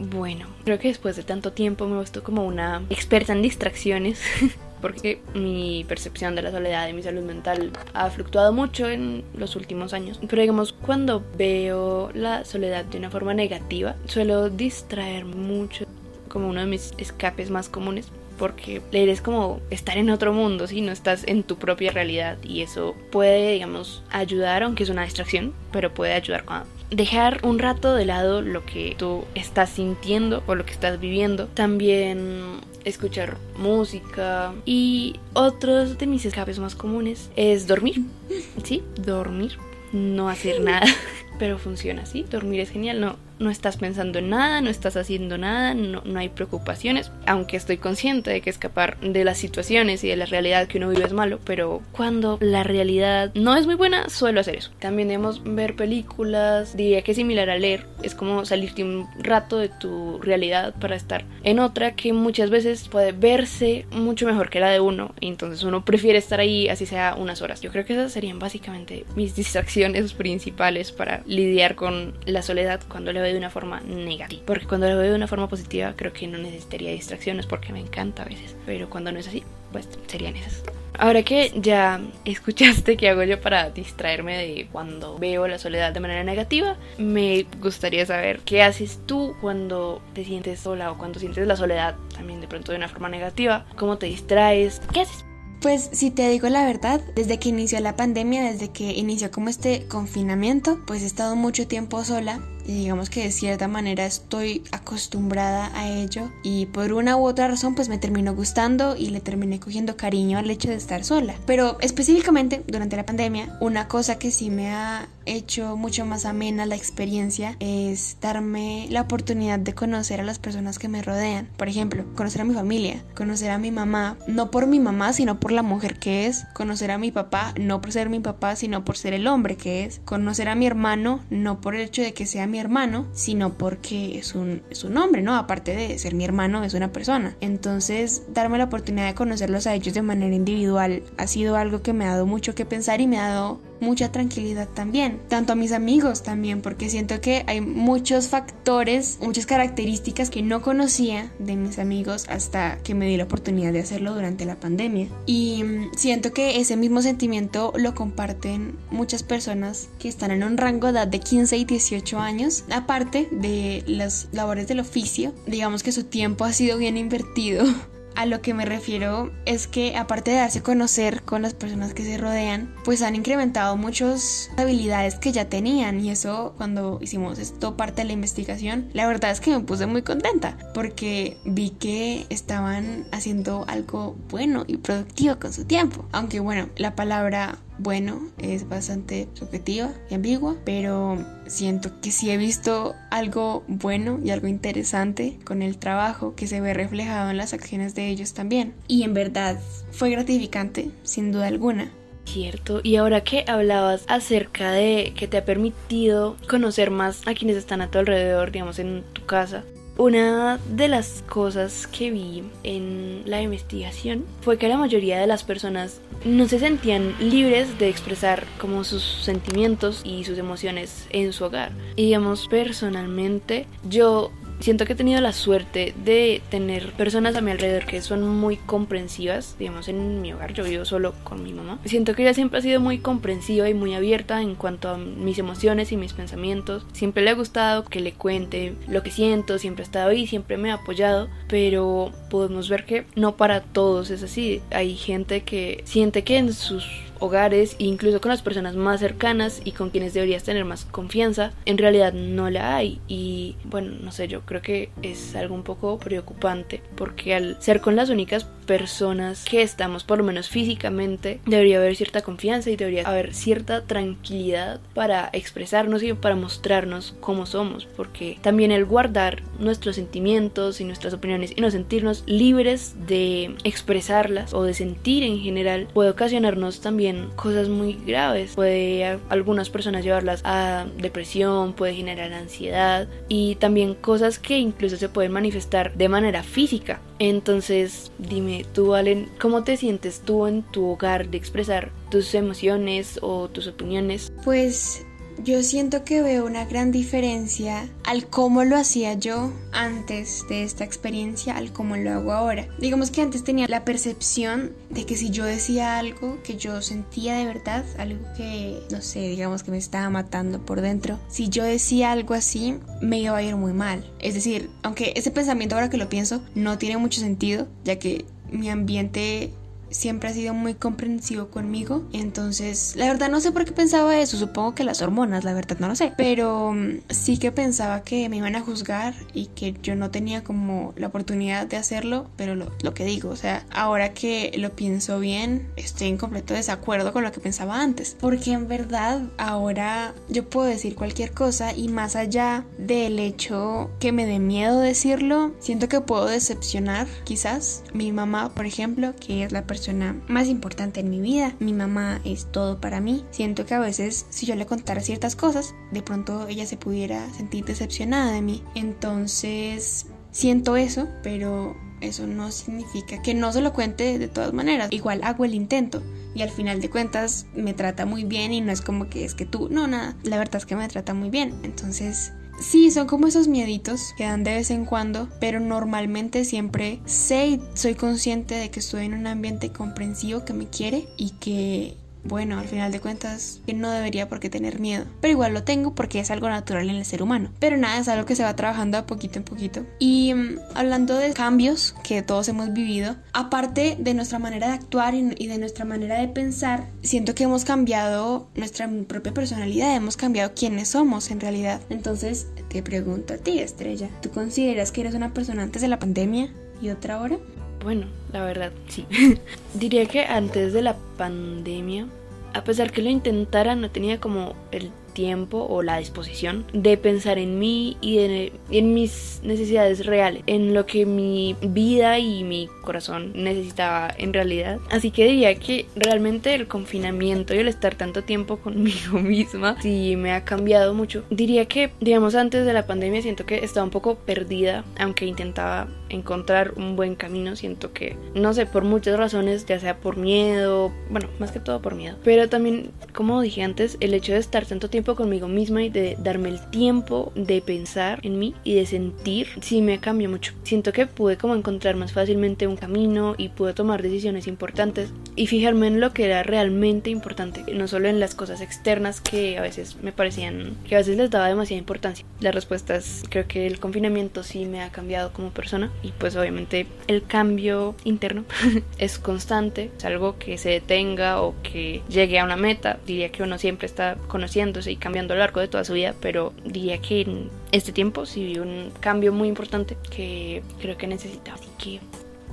Bueno, 0.00 0.48
creo 0.64 0.80
que 0.80 0.88
después 0.88 1.14
de 1.14 1.22
tanto 1.22 1.52
tiempo 1.52 1.86
me 1.86 2.00
visto 2.00 2.24
como 2.24 2.44
una 2.44 2.82
experta 2.90 3.32
en 3.32 3.42
distracciones. 3.42 4.20
porque 4.80 5.20
mi 5.34 5.84
percepción 5.86 6.34
de 6.34 6.42
la 6.42 6.50
soledad 6.50 6.88
y 6.88 6.94
mi 6.94 7.02
salud 7.02 7.22
mental 7.22 7.70
ha 7.92 8.10
fluctuado 8.10 8.52
mucho 8.52 8.88
en 8.88 9.22
los 9.34 9.54
últimos 9.54 9.92
años. 9.92 10.18
Pero 10.26 10.40
digamos, 10.40 10.72
cuando 10.72 11.22
veo 11.36 12.10
la 12.14 12.44
soledad 12.44 12.86
de 12.86 12.98
una 12.98 13.10
forma 13.10 13.34
negativa, 13.34 13.94
suelo 14.06 14.50
distraer 14.50 15.26
mucho 15.26 15.84
como 16.28 16.48
uno 16.48 16.60
de 16.60 16.66
mis 16.66 16.92
escapes 16.96 17.50
más 17.50 17.68
comunes 17.68 18.10
porque 18.40 18.80
leer 18.90 19.10
es 19.10 19.20
como 19.20 19.60
estar 19.68 19.98
en 19.98 20.08
otro 20.08 20.32
mundo, 20.32 20.66
si 20.66 20.80
no 20.80 20.92
estás 20.92 21.24
en 21.26 21.42
tu 21.42 21.56
propia 21.58 21.92
realidad 21.92 22.38
y 22.42 22.62
eso 22.62 22.96
puede, 23.12 23.52
digamos, 23.52 24.02
ayudar, 24.10 24.62
aunque 24.62 24.82
es 24.82 24.88
una 24.88 25.04
distracción, 25.04 25.52
pero 25.70 25.92
puede 25.92 26.14
ayudar 26.14 26.44
a 26.46 26.64
dejar 26.90 27.44
un 27.44 27.58
rato 27.58 27.94
de 27.94 28.06
lado 28.06 28.40
lo 28.40 28.64
que 28.64 28.94
tú 28.96 29.26
estás 29.34 29.68
sintiendo 29.68 30.42
o 30.46 30.54
lo 30.54 30.64
que 30.64 30.72
estás 30.72 30.98
viviendo. 30.98 31.48
También 31.48 32.60
escuchar 32.84 33.36
música 33.58 34.54
y 34.64 35.20
otros 35.34 35.98
de 35.98 36.06
mis 36.06 36.24
escapes 36.24 36.58
más 36.58 36.74
comunes 36.74 37.30
es 37.36 37.66
dormir. 37.66 38.00
Sí, 38.64 38.82
dormir, 38.96 39.58
no 39.92 40.30
hacer 40.30 40.62
nada, 40.62 40.86
pero 41.38 41.58
funciona 41.58 42.02
así. 42.02 42.22
Dormir 42.22 42.60
es 42.60 42.70
genial, 42.70 43.00
no 43.00 43.29
no 43.40 43.50
estás 43.50 43.76
pensando 43.78 44.20
en 44.20 44.30
nada, 44.30 44.60
no 44.60 44.70
estás 44.70 44.96
haciendo 44.96 45.38
nada, 45.38 45.74
no, 45.74 46.02
no, 46.04 46.18
hay 46.18 46.28
preocupaciones, 46.28 47.10
aunque 47.26 47.56
estoy 47.56 47.78
consciente 47.78 48.30
de 48.30 48.40
que 48.40 48.50
escapar 48.50 48.98
de 49.00 49.24
las 49.24 49.38
situaciones 49.38 50.04
y 50.04 50.08
de 50.08 50.16
la 50.16 50.26
realidad 50.26 50.68
que 50.68 50.78
uno 50.78 50.90
vive 50.90 51.04
es 51.04 51.12
malo, 51.12 51.40
pero 51.44 51.82
cuando 51.92 52.38
la 52.40 52.62
realidad 52.62 53.32
no 53.34 53.56
es 53.56 53.66
muy 53.66 53.74
buena, 53.74 54.08
suelo 54.08 54.40
hacer 54.40 54.56
eso. 54.56 54.70
También 54.78 55.08
debemos 55.08 55.42
ver 55.42 55.74
películas, 55.74 56.76
diría 56.76 57.02
que 57.02 57.12
es 57.12 57.16
similar 57.16 57.50
a 57.50 57.58
leer, 57.58 57.86
es 58.02 58.14
como 58.14 58.44
salirte 58.44 58.84
un 58.84 59.08
rato 59.18 59.58
de 59.58 59.68
tu 59.68 60.20
realidad 60.20 60.74
para 60.78 60.96
estar 60.96 61.24
en 61.42 61.58
otra 61.58 61.94
que 61.96 62.12
muchas 62.12 62.50
veces 62.50 62.88
puede 62.88 63.12
verse 63.12 63.86
mucho 63.90 64.26
mejor 64.26 64.50
que 64.50 64.60
la 64.60 64.70
de 64.70 64.80
uno, 64.80 65.14
y 65.18 65.28
entonces 65.28 65.62
uno 65.62 65.84
prefiere 65.84 66.18
estar 66.18 66.40
ahí 66.40 66.68
así 66.68 66.86
sea 66.86 67.14
unas 67.16 67.42
horas. 67.42 67.60
Yo 67.60 67.70
creo 67.70 67.84
que 67.84 67.94
esas 67.94 68.12
serían 68.12 68.38
básicamente 68.38 69.04
mis 69.16 69.34
distracciones 69.34 70.12
principales 70.20 70.92
para 70.92 71.22
lidiar 71.26 71.74
con 71.74 72.14
la 72.26 72.42
soledad 72.42 72.80
cuando 72.88 73.12
le 73.12 73.20
de 73.32 73.38
una 73.38 73.50
forma 73.50 73.80
negativa. 73.80 74.42
Porque 74.46 74.66
cuando 74.66 74.88
lo 74.88 74.96
veo 74.96 75.10
de 75.10 75.16
una 75.16 75.26
forma 75.26 75.48
positiva, 75.48 75.94
creo 75.96 76.12
que 76.12 76.26
no 76.26 76.38
necesitaría 76.38 76.90
distracciones 76.92 77.46
porque 77.46 77.72
me 77.72 77.80
encanta 77.80 78.22
a 78.22 78.26
veces. 78.26 78.56
Pero 78.66 78.90
cuando 78.90 79.12
no 79.12 79.18
es 79.18 79.28
así, 79.28 79.42
pues 79.72 79.88
serían 80.06 80.36
esas. 80.36 80.62
Ahora 80.98 81.22
que 81.22 81.52
ya 81.56 82.00
escuchaste 82.24 82.96
qué 82.96 83.08
hago 83.08 83.22
yo 83.22 83.40
para 83.40 83.70
distraerme 83.70 84.36
de 84.36 84.68
cuando 84.70 85.18
veo 85.18 85.48
la 85.48 85.58
soledad 85.58 85.92
de 85.92 86.00
manera 86.00 86.24
negativa, 86.24 86.76
me 86.98 87.46
gustaría 87.60 88.04
saber 88.04 88.40
qué 88.40 88.62
haces 88.62 89.00
tú 89.06 89.34
cuando 89.40 90.02
te 90.14 90.24
sientes 90.24 90.60
sola 90.60 90.90
o 90.90 90.98
cuando 90.98 91.18
sientes 91.18 91.46
la 91.46 91.56
soledad 91.56 91.96
también 92.14 92.40
de 92.40 92.48
pronto 92.48 92.72
de 92.72 92.78
una 92.78 92.88
forma 92.88 93.08
negativa, 93.08 93.64
cómo 93.76 93.96
te 93.96 94.06
distraes, 94.06 94.82
qué 94.92 95.00
haces. 95.00 95.24
Pues 95.62 95.90
si 95.92 96.10
te 96.10 96.28
digo 96.28 96.48
la 96.48 96.64
verdad, 96.64 97.02
desde 97.14 97.38
que 97.38 97.50
inició 97.50 97.80
la 97.80 97.94
pandemia, 97.94 98.42
desde 98.42 98.70
que 98.70 98.92
inició 98.92 99.30
como 99.30 99.50
este 99.50 99.86
confinamiento, 99.88 100.80
pues 100.86 101.02
he 101.02 101.06
estado 101.06 101.36
mucho 101.36 101.66
tiempo 101.66 102.02
sola 102.02 102.40
digamos 102.66 103.10
que 103.10 103.24
de 103.24 103.30
cierta 103.30 103.68
manera 103.68 104.06
estoy 104.06 104.62
acostumbrada 104.72 105.70
a 105.74 105.88
ello 105.88 106.30
y 106.42 106.66
por 106.66 106.92
una 106.92 107.16
u 107.16 107.26
otra 107.26 107.48
razón 107.48 107.74
pues 107.74 107.88
me 107.88 107.98
terminó 107.98 108.34
gustando 108.34 108.96
y 108.96 109.10
le 109.10 109.20
terminé 109.20 109.60
cogiendo 109.60 109.96
cariño 109.96 110.38
al 110.38 110.50
hecho 110.50 110.68
de 110.68 110.76
estar 110.76 111.04
sola. 111.04 111.34
Pero 111.46 111.78
específicamente 111.80 112.62
durante 112.66 112.96
la 112.96 113.06
pandemia, 113.06 113.56
una 113.60 113.88
cosa 113.88 114.18
que 114.18 114.30
sí 114.30 114.50
me 114.50 114.70
ha 114.70 115.08
hecho 115.26 115.76
mucho 115.76 116.04
más 116.06 116.24
amena 116.24 116.66
la 116.66 116.74
experiencia 116.76 117.56
es 117.60 118.16
darme 118.20 118.86
la 118.90 119.02
oportunidad 119.02 119.58
de 119.58 119.74
conocer 119.74 120.20
a 120.20 120.24
las 120.24 120.38
personas 120.38 120.78
que 120.78 120.88
me 120.88 121.02
rodean. 121.02 121.48
Por 121.56 121.68
ejemplo, 121.68 122.04
conocer 122.14 122.42
a 122.42 122.44
mi 122.44 122.54
familia, 122.54 123.04
conocer 123.14 123.50
a 123.50 123.58
mi 123.58 123.70
mamá, 123.70 124.16
no 124.26 124.50
por 124.50 124.66
mi 124.66 124.80
mamá, 124.80 125.12
sino 125.12 125.38
por 125.38 125.52
la 125.52 125.62
mujer 125.62 125.98
que 125.98 126.26
es, 126.26 126.44
conocer 126.54 126.90
a 126.90 126.98
mi 126.98 127.10
papá, 127.12 127.54
no 127.58 127.80
por 127.80 127.92
ser 127.92 128.08
mi 128.08 128.20
papá, 128.20 128.56
sino 128.56 128.84
por 128.84 128.96
ser 128.96 129.14
el 129.14 129.26
hombre 129.26 129.56
que 129.56 129.84
es, 129.84 130.00
conocer 130.04 130.48
a 130.48 130.54
mi 130.54 130.66
hermano, 130.66 131.20
no 131.30 131.60
por 131.60 131.74
el 131.74 131.82
hecho 131.82 132.02
de 132.02 132.12
que 132.12 132.26
sea 132.26 132.46
mi 132.50 132.58
hermano, 132.58 133.06
sino 133.12 133.54
porque 133.54 134.18
es 134.18 134.34
un, 134.34 134.62
es 134.70 134.84
hombre, 134.84 135.22
¿no? 135.22 135.36
Aparte 135.36 135.74
de 135.74 135.98
ser 135.98 136.14
mi 136.14 136.24
hermano, 136.24 136.62
es 136.64 136.74
una 136.74 136.92
persona. 136.92 137.36
Entonces, 137.40 138.24
darme 138.28 138.58
la 138.58 138.64
oportunidad 138.64 139.06
de 139.06 139.14
conocerlos 139.14 139.66
a 139.66 139.74
ellos 139.74 139.94
de 139.94 140.02
manera 140.02 140.34
individual 140.34 141.02
ha 141.16 141.26
sido 141.26 141.56
algo 141.56 141.82
que 141.82 141.92
me 141.92 142.04
ha 142.04 142.10
dado 142.10 142.26
mucho 142.26 142.54
que 142.54 142.64
pensar 142.64 143.00
y 143.00 143.06
me 143.06 143.18
ha 143.18 143.28
dado 143.28 143.60
mucha 143.80 144.12
tranquilidad 144.12 144.68
también, 144.68 145.20
tanto 145.28 145.52
a 145.52 145.56
mis 145.56 145.72
amigos 145.72 146.22
también, 146.22 146.62
porque 146.62 146.90
siento 146.90 147.20
que 147.20 147.44
hay 147.46 147.60
muchos 147.60 148.28
factores, 148.28 149.18
muchas 149.20 149.46
características 149.46 150.30
que 150.30 150.42
no 150.42 150.62
conocía 150.62 151.32
de 151.38 151.56
mis 151.56 151.78
amigos 151.78 152.26
hasta 152.28 152.78
que 152.82 152.94
me 152.94 153.06
di 153.06 153.16
la 153.16 153.24
oportunidad 153.24 153.72
de 153.72 153.80
hacerlo 153.80 154.14
durante 154.14 154.44
la 154.44 154.56
pandemia. 154.56 155.08
Y 155.26 155.62
mm, 155.64 155.90
siento 155.96 156.32
que 156.32 156.60
ese 156.60 156.76
mismo 156.76 157.02
sentimiento 157.02 157.72
lo 157.76 157.94
comparten 157.94 158.78
muchas 158.90 159.22
personas 159.22 159.88
que 159.98 160.08
están 160.08 160.30
en 160.30 160.44
un 160.44 160.56
rango 160.56 160.86
de 160.88 160.92
edad 160.92 161.08
de 161.08 161.20
15 161.20 161.56
y 161.56 161.64
18 161.64 162.18
años, 162.18 162.64
aparte 162.70 163.28
de 163.30 163.84
las 163.86 164.28
labores 164.32 164.68
del 164.68 164.80
oficio, 164.80 165.34
digamos 165.46 165.82
que 165.82 165.92
su 165.92 166.04
tiempo 166.04 166.44
ha 166.44 166.52
sido 166.52 166.78
bien 166.78 166.96
invertido 166.96 167.64
a 168.16 168.26
lo 168.26 168.42
que 168.42 168.54
me 168.54 168.64
refiero 168.64 169.30
es 169.46 169.66
que 169.66 169.96
aparte 169.96 170.30
de 170.30 170.38
darse 170.38 170.60
a 170.60 170.62
conocer 170.62 171.22
con 171.22 171.42
las 171.42 171.54
personas 171.54 171.94
que 171.94 172.04
se 172.04 172.18
rodean, 172.18 172.74
pues 172.84 173.02
han 173.02 173.14
incrementado 173.14 173.76
muchas 173.76 174.50
habilidades 174.56 175.16
que 175.16 175.32
ya 175.32 175.48
tenían 175.48 176.00
y 176.00 176.10
eso 176.10 176.54
cuando 176.56 176.98
hicimos 177.00 177.38
esto 177.38 177.76
parte 177.76 178.02
de 178.02 178.08
la 178.08 178.12
investigación, 178.12 178.90
la 178.92 179.06
verdad 179.06 179.30
es 179.30 179.40
que 179.40 179.50
me 179.50 179.60
puse 179.60 179.86
muy 179.86 180.02
contenta 180.02 180.56
porque 180.74 181.36
vi 181.44 181.70
que 181.70 182.26
estaban 182.28 183.06
haciendo 183.12 183.64
algo 183.68 184.16
bueno 184.28 184.64
y 184.66 184.76
productivo 184.78 185.38
con 185.38 185.52
su 185.52 185.64
tiempo. 185.64 186.04
Aunque 186.12 186.40
bueno, 186.40 186.68
la 186.76 186.94
palabra 186.94 187.58
bueno, 187.82 188.28
es 188.38 188.68
bastante 188.68 189.28
subjetiva 189.34 189.92
y 190.10 190.14
ambigua, 190.14 190.56
pero 190.64 191.18
siento 191.46 192.00
que 192.00 192.10
sí 192.10 192.30
he 192.30 192.36
visto 192.36 192.94
algo 193.10 193.64
bueno 193.68 194.20
y 194.22 194.30
algo 194.30 194.48
interesante 194.48 195.38
con 195.44 195.62
el 195.62 195.78
trabajo 195.78 196.34
que 196.34 196.46
se 196.46 196.60
ve 196.60 196.74
reflejado 196.74 197.30
en 197.30 197.38
las 197.38 197.54
acciones 197.54 197.94
de 197.94 198.08
ellos 198.08 198.34
también. 198.34 198.74
Y 198.86 199.02
en 199.04 199.14
verdad 199.14 199.58
fue 199.92 200.10
gratificante, 200.10 200.90
sin 201.04 201.32
duda 201.32 201.46
alguna. 201.46 201.90
Cierto, 202.26 202.80
y 202.82 202.96
ahora 202.96 203.24
que 203.24 203.44
hablabas 203.48 204.04
acerca 204.06 204.72
de 204.72 205.14
que 205.16 205.26
te 205.26 205.38
ha 205.38 205.44
permitido 205.44 206.36
conocer 206.48 206.90
más 206.90 207.26
a 207.26 207.34
quienes 207.34 207.56
están 207.56 207.80
a 207.80 207.90
tu 207.90 207.98
alrededor, 207.98 208.52
digamos, 208.52 208.78
en 208.78 209.04
tu 209.14 209.24
casa, 209.24 209.64
una 210.00 210.58
de 210.70 210.88
las 210.88 211.22
cosas 211.28 211.86
que 211.86 212.10
vi 212.10 212.42
en 212.62 213.22
la 213.26 213.42
investigación 213.42 214.24
fue 214.40 214.56
que 214.56 214.66
la 214.66 214.78
mayoría 214.78 215.20
de 215.20 215.26
las 215.26 215.44
personas 215.44 216.00
no 216.24 216.48
se 216.48 216.58
sentían 216.58 217.14
libres 217.20 217.78
de 217.78 217.90
expresar 217.90 218.46
como 218.58 218.82
sus 218.84 219.02
sentimientos 219.02 220.00
y 220.02 220.24
sus 220.24 220.38
emociones 220.38 221.06
en 221.10 221.34
su 221.34 221.44
hogar. 221.44 221.72
Y 221.96 222.06
digamos, 222.06 222.48
personalmente, 222.48 223.66
yo 223.90 224.32
siento 224.60 224.84
que 224.84 224.92
he 224.92 224.96
tenido 224.96 225.20
la 225.20 225.32
suerte 225.32 225.94
de 226.04 226.42
tener 226.50 226.92
personas 226.92 227.34
a 227.36 227.40
mi 227.40 227.50
alrededor 227.50 227.86
que 227.86 228.00
son 228.02 228.26
muy 228.26 228.56
comprensivas. 228.56 229.56
Digamos, 229.58 229.88
en 229.88 230.20
mi 230.20 230.32
hogar 230.32 230.52
yo 230.52 230.64
vivo 230.64 230.84
solo 230.84 231.14
con 231.24 231.42
mi 231.42 231.52
mamá. 231.52 231.78
Siento 231.84 232.14
que 232.14 232.22
ella 232.22 232.34
siempre 232.34 232.58
ha 232.58 232.62
sido 232.62 232.80
muy 232.80 232.98
comprensiva 232.98 233.68
y 233.68 233.74
muy 233.74 233.94
abierta 233.94 234.40
en 234.42 234.54
cuanto 234.54 234.88
a 234.90 234.98
mis 234.98 235.38
emociones 235.38 235.92
y 235.92 235.96
mis 235.96 236.12
pensamientos. 236.12 236.86
Siempre 236.92 237.22
le 237.22 237.30
ha 237.30 237.34
gustado 237.34 237.84
que 237.84 238.00
le 238.00 238.12
cuente 238.12 238.74
lo 238.88 239.02
que 239.02 239.10
siento, 239.10 239.58
siempre 239.58 239.82
ha 239.82 239.86
estado 239.86 240.10
ahí, 240.10 240.26
siempre 240.26 240.56
me 240.56 240.70
ha 240.70 240.74
apoyado. 240.74 241.28
Pero 241.48 242.12
podemos 242.30 242.68
ver 242.68 242.84
que 242.84 243.06
no 243.16 243.36
para 243.36 243.60
todos 243.60 244.10
es 244.10 244.22
así. 244.22 244.60
Hay 244.70 244.94
gente 244.94 245.42
que 245.42 245.82
siente 245.84 246.22
que 246.24 246.38
en 246.38 246.52
sus 246.52 247.09
hogares, 247.20 247.76
incluso 247.78 248.20
con 248.20 248.30
las 248.30 248.42
personas 248.42 248.74
más 248.74 249.00
cercanas 249.00 249.60
y 249.64 249.72
con 249.72 249.90
quienes 249.90 250.14
deberías 250.14 250.42
tener 250.42 250.64
más 250.64 250.84
confianza, 250.84 251.52
en 251.64 251.78
realidad 251.78 252.12
no 252.12 252.50
la 252.50 252.76
hay. 252.76 253.00
Y 253.06 253.56
bueno, 253.64 253.92
no 254.00 254.12
sé, 254.12 254.28
yo 254.28 254.40
creo 254.42 254.62
que 254.62 254.90
es 255.02 255.36
algo 255.36 255.54
un 255.54 255.62
poco 255.62 255.98
preocupante 255.98 256.82
porque 256.96 257.34
al 257.34 257.60
ser 257.60 257.80
con 257.80 257.96
las 257.96 258.10
únicas 258.10 258.46
personas 258.70 259.44
que 259.46 259.62
estamos, 259.62 260.04
por 260.04 260.18
lo 260.18 260.24
menos 260.24 260.48
físicamente, 260.48 261.40
debería 261.44 261.78
haber 261.78 261.96
cierta 261.96 262.22
confianza 262.22 262.70
y 262.70 262.76
debería 262.76 263.02
haber 263.02 263.34
cierta 263.34 263.82
tranquilidad 263.82 264.78
para 264.94 265.28
expresarnos 265.32 266.04
y 266.04 266.12
para 266.12 266.36
mostrarnos 266.36 267.16
cómo 267.18 267.46
somos, 267.46 267.88
porque 267.96 268.38
también 268.42 268.70
el 268.70 268.84
guardar 268.84 269.42
nuestros 269.58 269.96
sentimientos 269.96 270.80
y 270.80 270.84
nuestras 270.84 271.12
opiniones 271.14 271.52
y 271.56 271.60
no 271.60 271.72
sentirnos 271.72 272.22
libres 272.28 272.94
de 273.08 273.56
expresarlas 273.64 274.54
o 274.54 274.62
de 274.62 274.72
sentir 274.72 275.24
en 275.24 275.40
general 275.40 275.88
puede 275.92 276.10
ocasionarnos 276.10 276.80
también 276.80 277.28
cosas 277.34 277.68
muy 277.68 277.94
graves. 277.94 278.52
Puede 278.54 279.18
algunas 279.30 279.68
personas 279.68 280.04
llevarlas 280.04 280.42
a 280.44 280.86
depresión, 280.96 281.72
puede 281.72 281.96
generar 281.96 282.32
ansiedad 282.32 283.08
y 283.28 283.56
también 283.56 283.94
cosas 283.94 284.38
que 284.38 284.58
incluso 284.58 284.96
se 284.96 285.08
pueden 285.08 285.32
manifestar 285.32 285.92
de 285.94 286.08
manera 286.08 286.44
física. 286.44 287.00
Entonces, 287.20 288.10
dime 288.18 288.64
tú, 288.72 288.88
Valen, 288.88 289.28
¿cómo 289.38 289.62
te 289.62 289.76
sientes 289.76 290.22
tú 290.24 290.46
en 290.46 290.62
tu 290.62 290.86
hogar 290.86 291.28
de 291.28 291.36
expresar 291.36 291.92
tus 292.10 292.34
emociones 292.34 293.18
o 293.20 293.48
tus 293.48 293.66
opiniones? 293.66 294.32
Pues 294.42 295.04
yo 295.42 295.62
siento 295.62 296.04
que 296.04 296.22
veo 296.22 296.46
una 296.46 296.64
gran 296.64 296.92
diferencia 296.92 297.88
al 298.04 298.26
cómo 298.26 298.64
lo 298.64 298.76
hacía 298.76 299.14
yo 299.14 299.52
antes 299.72 300.44
de 300.48 300.64
esta 300.64 300.84
experiencia 300.84 301.56
al 301.56 301.72
cómo 301.72 301.96
lo 301.96 302.10
hago 302.12 302.32
ahora. 302.32 302.68
Digamos 302.78 303.10
que 303.10 303.22
antes 303.22 303.44
tenía 303.44 303.66
la 303.68 303.84
percepción 303.84 304.72
de 304.90 305.06
que 305.06 305.16
si 305.16 305.30
yo 305.30 305.44
decía 305.44 305.98
algo 305.98 306.38
que 306.42 306.56
yo 306.56 306.82
sentía 306.82 307.36
de 307.36 307.46
verdad, 307.46 307.84
algo 307.98 308.24
que, 308.36 308.82
no 308.90 309.00
sé, 309.00 309.20
digamos 309.20 309.62
que 309.62 309.70
me 309.70 309.78
estaba 309.78 310.10
matando 310.10 310.64
por 310.64 310.80
dentro, 310.80 311.18
si 311.28 311.48
yo 311.48 311.64
decía 311.64 312.12
algo 312.12 312.34
así, 312.34 312.78
me 313.00 313.20
iba 313.20 313.36
a 313.36 313.42
ir 313.42 313.56
muy 313.56 313.72
mal. 313.72 314.10
Es 314.18 314.34
decir, 314.34 314.70
aunque 314.82 315.12
ese 315.16 315.30
pensamiento 315.30 315.74
ahora 315.74 315.90
que 315.90 315.96
lo 315.96 316.08
pienso 316.08 316.42
no 316.54 316.78
tiene 316.78 316.96
mucho 316.96 317.20
sentido, 317.20 317.66
ya 317.84 317.98
que 317.98 318.24
mi 318.50 318.68
ambiente 318.68 319.52
siempre 319.90 320.28
ha 320.28 320.32
sido 320.32 320.54
muy 320.54 320.74
comprensivo 320.74 321.48
conmigo. 321.48 322.08
Entonces, 322.12 322.94
la 322.96 323.06
verdad 323.06 323.30
no 323.30 323.40
sé 323.40 323.52
por 323.52 323.64
qué 323.64 323.72
pensaba 323.72 324.18
eso, 324.18 324.36
supongo 324.36 324.74
que 324.74 324.84
las 324.84 325.02
hormonas, 325.02 325.44
la 325.44 325.52
verdad 325.52 325.78
no 325.78 325.88
lo 325.88 325.96
sé. 325.96 326.12
Pero 326.16 326.72
mm, 326.72 327.00
sí 327.10 327.38
que 327.38 327.52
pensaba 327.52 328.02
que 328.02 328.28
me 328.28 328.36
iban 328.36 328.56
a 328.56 328.60
juzgar 328.60 329.14
y 329.34 329.46
que 329.46 329.74
yo 329.82 329.96
no 329.96 330.10
tenía 330.10 330.44
como 330.44 330.94
la 330.96 331.08
oportunidad 331.08 331.66
de 331.66 331.76
hacerlo, 331.76 332.30
pero 332.36 332.54
lo, 332.54 332.94
que 332.94 333.04
digo, 333.04 333.30
o 333.30 333.36
sea, 333.36 333.66
ahora 333.70 334.12
que 334.14 334.52
lo 334.56 334.70
pienso 334.70 335.20
bien, 335.20 335.68
estoy 335.76 336.08
en 336.08 336.16
completo 336.16 336.54
desacuerdo 336.54 337.12
con 337.12 337.22
lo 337.22 337.32
que 337.32 337.40
pensaba 337.40 337.80
antes. 337.80 338.16
Porque 338.20 338.52
en 338.52 338.68
verdad 338.68 339.22
ahora 339.38 340.14
yo 340.28 340.48
puedo 340.48 340.66
decir 340.66 340.94
cualquier 340.94 341.32
cosa 341.32 341.74
y 341.74 341.88
más 341.88 342.16
allá 342.16 342.64
del 342.78 343.18
hecho 343.18 343.90
que 343.98 344.12
me 344.12 344.26
dé 344.26 344.38
miedo 344.38 344.80
decirlo, 344.80 345.52
siento 345.60 345.88
que 345.88 346.00
puedo 346.00 346.26
decepcionar 346.26 347.06
quizás 347.24 347.82
mi 347.92 348.12
mamá, 348.12 348.54
por 348.54 348.66
ejemplo, 348.66 349.14
que 349.18 349.44
es 349.44 349.52
la 349.52 349.66
persona 349.66 349.79
más 350.28 350.48
importante 350.48 351.00
en 351.00 351.10
mi 351.10 351.20
vida. 351.20 351.54
Mi 351.58 351.72
mamá 351.72 352.20
es 352.24 352.46
todo 352.50 352.80
para 352.80 353.00
mí. 353.00 353.24
Siento 353.30 353.66
que 353.66 353.74
a 353.74 353.80
veces 353.80 354.26
si 354.30 354.46
yo 354.46 354.54
le 354.54 354.66
contara 354.66 355.00
ciertas 355.00 355.36
cosas, 355.36 355.74
de 355.92 356.02
pronto 356.02 356.48
ella 356.48 356.66
se 356.66 356.76
pudiera 356.76 357.28
sentir 357.34 357.64
decepcionada 357.64 358.32
de 358.32 358.42
mí. 358.42 358.62
Entonces, 358.74 360.06
siento 360.30 360.76
eso, 360.76 361.08
pero 361.22 361.76
eso 362.00 362.26
no 362.26 362.50
significa 362.50 363.20
que 363.22 363.34
no 363.34 363.52
se 363.52 363.60
lo 363.60 363.72
cuente 363.72 364.18
de 364.18 364.28
todas 364.28 364.52
maneras. 364.52 364.88
Igual 364.90 365.20
hago 365.22 365.44
el 365.44 365.54
intento 365.54 366.02
y 366.34 366.42
al 366.42 366.50
final 366.50 366.80
de 366.80 366.90
cuentas 366.90 367.46
me 367.54 367.74
trata 367.74 368.06
muy 368.06 368.24
bien 368.24 368.52
y 368.52 368.60
no 368.60 368.72
es 368.72 368.80
como 368.80 369.08
que 369.08 369.24
es 369.24 369.34
que 369.34 369.46
tú, 369.46 369.68
no, 369.70 369.86
nada, 369.86 370.16
la 370.22 370.38
verdad 370.38 370.56
es 370.56 370.66
que 370.66 370.76
me 370.76 370.88
trata 370.88 371.14
muy 371.14 371.30
bien. 371.30 371.54
Entonces 371.62 372.32
Sí, 372.60 372.90
son 372.90 373.06
como 373.06 373.26
esos 373.26 373.48
mieditos 373.48 374.12
que 374.18 374.24
dan 374.24 374.44
de 374.44 374.52
vez 374.52 374.70
en 374.70 374.84
cuando, 374.84 375.28
pero 375.40 375.60
normalmente 375.60 376.44
siempre 376.44 377.00
sé 377.06 377.46
y 377.46 377.60
soy 377.72 377.94
consciente 377.94 378.54
de 378.54 378.70
que 378.70 378.80
estoy 378.80 379.06
en 379.06 379.14
un 379.14 379.26
ambiente 379.26 379.72
comprensivo 379.72 380.44
que 380.44 380.52
me 380.52 380.68
quiere 380.68 381.08
y 381.16 381.30
que 381.40 381.96
bueno, 382.24 382.58
al 382.58 382.68
final 382.68 382.92
de 382.92 383.00
cuentas, 383.00 383.60
no 383.74 383.90
debería 383.90 384.28
por 384.28 384.40
qué 384.40 384.50
tener 384.50 384.80
miedo. 384.80 385.04
Pero 385.20 385.32
igual 385.32 385.54
lo 385.54 385.64
tengo 385.64 385.94
porque 385.94 386.20
es 386.20 386.30
algo 386.30 386.48
natural 386.48 386.88
en 386.90 386.96
el 386.96 387.04
ser 387.04 387.22
humano. 387.22 387.50
Pero 387.58 387.76
nada, 387.76 387.98
es 387.98 388.08
algo 388.08 388.26
que 388.26 388.36
se 388.36 388.42
va 388.42 388.54
trabajando 388.56 388.98
a 388.98 389.06
poquito 389.06 389.38
en 389.38 389.44
poquito. 389.44 389.86
Y 389.98 390.34
mm, 390.34 390.58
hablando 390.74 391.16
de 391.16 391.32
cambios 391.32 391.94
que 392.02 392.22
todos 392.22 392.48
hemos 392.48 392.72
vivido, 392.72 393.16
aparte 393.32 393.96
de 393.98 394.14
nuestra 394.14 394.38
manera 394.38 394.68
de 394.68 394.74
actuar 394.74 395.14
y 395.14 395.46
de 395.46 395.58
nuestra 395.58 395.84
manera 395.84 396.20
de 396.20 396.28
pensar, 396.28 396.86
siento 397.02 397.34
que 397.34 397.44
hemos 397.44 397.64
cambiado 397.64 398.48
nuestra 398.54 398.88
propia 399.06 399.32
personalidad, 399.32 399.94
hemos 399.94 400.16
cambiado 400.16 400.52
quiénes 400.54 400.88
somos 400.88 401.30
en 401.30 401.40
realidad. 401.40 401.80
Entonces, 401.88 402.48
te 402.68 402.82
pregunto 402.82 403.34
a 403.34 403.38
ti, 403.38 403.58
Estrella, 403.58 404.08
¿tú 404.20 404.30
consideras 404.30 404.92
que 404.92 405.02
eres 405.02 405.14
una 405.14 405.32
persona 405.32 405.62
antes 405.62 405.82
de 405.82 405.88
la 405.88 405.98
pandemia 405.98 406.52
y 406.80 406.90
otra 406.90 407.14
ahora? 407.14 407.38
Bueno, 407.82 408.06
la 408.32 408.44
verdad, 408.44 408.72
sí. 408.88 409.06
Diría 409.74 410.06
que 410.06 410.24
antes 410.24 410.72
de 410.72 410.82
la 410.82 410.96
pandemia, 411.16 412.06
a 412.52 412.64
pesar 412.64 412.92
que 412.92 413.02
lo 413.02 413.10
intentara, 413.10 413.74
no 413.74 413.90
tenía 413.90 414.20
como 414.20 414.54
el 414.70 414.90
tiempo 415.20 415.66
o 415.68 415.82
la 415.82 415.98
disposición 415.98 416.64
de 416.72 416.96
pensar 416.96 417.36
en 417.36 417.58
mí 417.58 417.98
y 418.00 418.50
en, 418.70 418.94
mis 418.94 419.40
necesidades 419.42 420.06
reales, 420.06 420.42
en 420.46 420.72
lo 420.72 420.86
que 420.86 421.04
mi 421.04 421.56
vida 421.60 422.18
y 422.18 422.42
mi 422.42 422.70
corazón 422.82 423.32
necesitaba 423.34 424.14
en 424.16 424.32
realidad. 424.32 424.78
Así 424.90 425.10
que 425.10 425.26
diría 425.26 425.54
que 425.56 425.86
realmente 425.94 426.54
el 426.54 426.68
confinamiento 426.68 427.54
y 427.54 427.58
el 427.58 427.68
estar 427.68 427.96
tanto 427.96 428.24
tiempo 428.24 428.56
conmigo 428.64 429.18
misma 429.18 429.76
sí 429.82 430.16
me 430.16 430.32
ha 430.32 430.42
cambiado 430.44 430.94
mucho. 430.94 431.22
Diría 431.28 431.66
que, 431.66 431.90
digamos, 432.00 432.34
antes 432.34 432.64
de 432.64 432.72
la 432.72 432.86
pandemia 432.86 433.20
siento 433.20 433.44
que 433.44 433.62
estaba 433.62 433.84
un 433.84 433.90
poco 433.90 434.14
perdida, 434.14 434.84
aunque 434.98 435.26
intentaba 435.26 435.88
encontrar 436.08 436.72
un 436.76 436.96
buen 436.96 437.14
camino. 437.14 437.56
Siento 437.56 437.92
que, 437.92 438.16
no 438.34 438.54
sé, 438.54 438.64
por 438.64 438.84
muchas 438.84 439.18
razones, 439.18 439.66
ya 439.66 439.78
sea 439.78 439.98
por 439.98 440.16
miedo, 440.16 440.92
bueno, 441.10 441.28
más 441.38 441.52
que 441.52 441.60
todo 441.60 441.82
por 441.82 441.94
miedo, 441.94 442.16
pero 442.24 442.48
también, 442.48 442.90
como 443.12 443.42
dije 443.42 443.62
antes, 443.62 443.98
el 444.00 444.14
hecho 444.14 444.32
de 444.32 444.38
estar 444.38 444.64
tanto 444.64 444.88
tiempo 444.88 445.09
conmigo 445.16 445.48
misma 445.48 445.82
y 445.82 445.90
de 445.90 446.16
darme 446.18 446.48
el 446.48 446.60
tiempo 446.70 447.32
de 447.34 447.60
pensar 447.60 448.20
en 448.22 448.38
mí 448.38 448.54
y 448.64 448.74
de 448.74 448.86
sentir, 448.86 449.48
sí 449.60 449.82
me 449.82 450.00
cambió 450.00 450.28
mucho. 450.28 450.52
Siento 450.62 450.92
que 450.92 451.06
pude 451.06 451.36
como 451.36 451.54
encontrar 451.54 451.96
más 451.96 452.12
fácilmente 452.12 452.66
un 452.66 452.76
camino 452.76 453.34
y 453.38 453.48
pude 453.48 453.74
tomar 453.74 454.02
decisiones 454.02 454.46
importantes 454.46 455.12
y 455.36 455.46
fijarme 455.46 455.86
en 455.86 456.00
lo 456.00 456.12
que 456.12 456.26
era 456.26 456.42
realmente 456.42 457.10
importante, 457.10 457.64
no 457.72 457.88
solo 457.88 458.08
en 458.08 458.20
las 458.20 458.34
cosas 458.34 458.60
externas 458.60 459.20
que 459.20 459.58
a 459.58 459.62
veces 459.62 459.96
me 460.02 460.12
parecían, 460.12 460.76
que 460.88 460.94
a 460.94 460.98
veces 460.98 461.16
les 461.16 461.30
daba 461.30 461.48
demasiada 461.48 461.78
importancia. 461.78 462.24
Las 462.40 462.54
respuestas, 462.54 463.22
creo 463.28 463.46
que 463.46 463.66
el 463.66 463.80
confinamiento 463.80 464.42
sí 464.42 464.66
me 464.66 464.82
ha 464.82 464.90
cambiado 464.90 465.32
como 465.32 465.50
persona 465.50 465.90
y 466.02 466.12
pues 466.12 466.36
obviamente 466.36 466.86
el 467.06 467.24
cambio 467.24 467.94
interno 468.04 468.44
es 468.98 469.18
constante, 469.18 469.90
es 469.96 470.04
algo 470.04 470.38
que 470.38 470.58
se 470.58 470.70
detenga 470.70 471.42
o 471.42 471.54
que 471.62 472.02
llegue 472.08 472.38
a 472.38 472.44
una 472.44 472.56
meta. 472.56 472.98
Diría 473.06 473.30
que 473.30 473.42
uno 473.42 473.58
siempre 473.58 473.86
está 473.86 474.16
conociéndose 474.28 474.89
y 474.90 474.96
cambiando 474.96 475.34
a 475.34 475.36
lo 475.36 475.40
largo 475.40 475.60
de 475.60 475.68
toda 475.68 475.84
su 475.84 475.92
vida, 475.92 476.14
pero 476.20 476.52
diría 476.64 476.98
que 476.98 477.22
en 477.22 477.50
este 477.72 477.92
tiempo 477.92 478.26
sí 478.26 478.44
vi 478.44 478.58
un 478.58 478.92
cambio 479.00 479.32
muy 479.32 479.48
importante 479.48 479.96
que 480.10 480.62
creo 480.80 480.96
que 480.96 481.06
necesitaba. 481.06 481.56
Así 481.56 481.68
que 481.78 482.00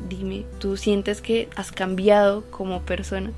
dime, 0.09 0.45
¿tú 0.59 0.77
sientes 0.77 1.21
que 1.21 1.49
has 1.55 1.71
cambiado 1.71 2.43
como 2.51 2.81
persona? 2.81 3.31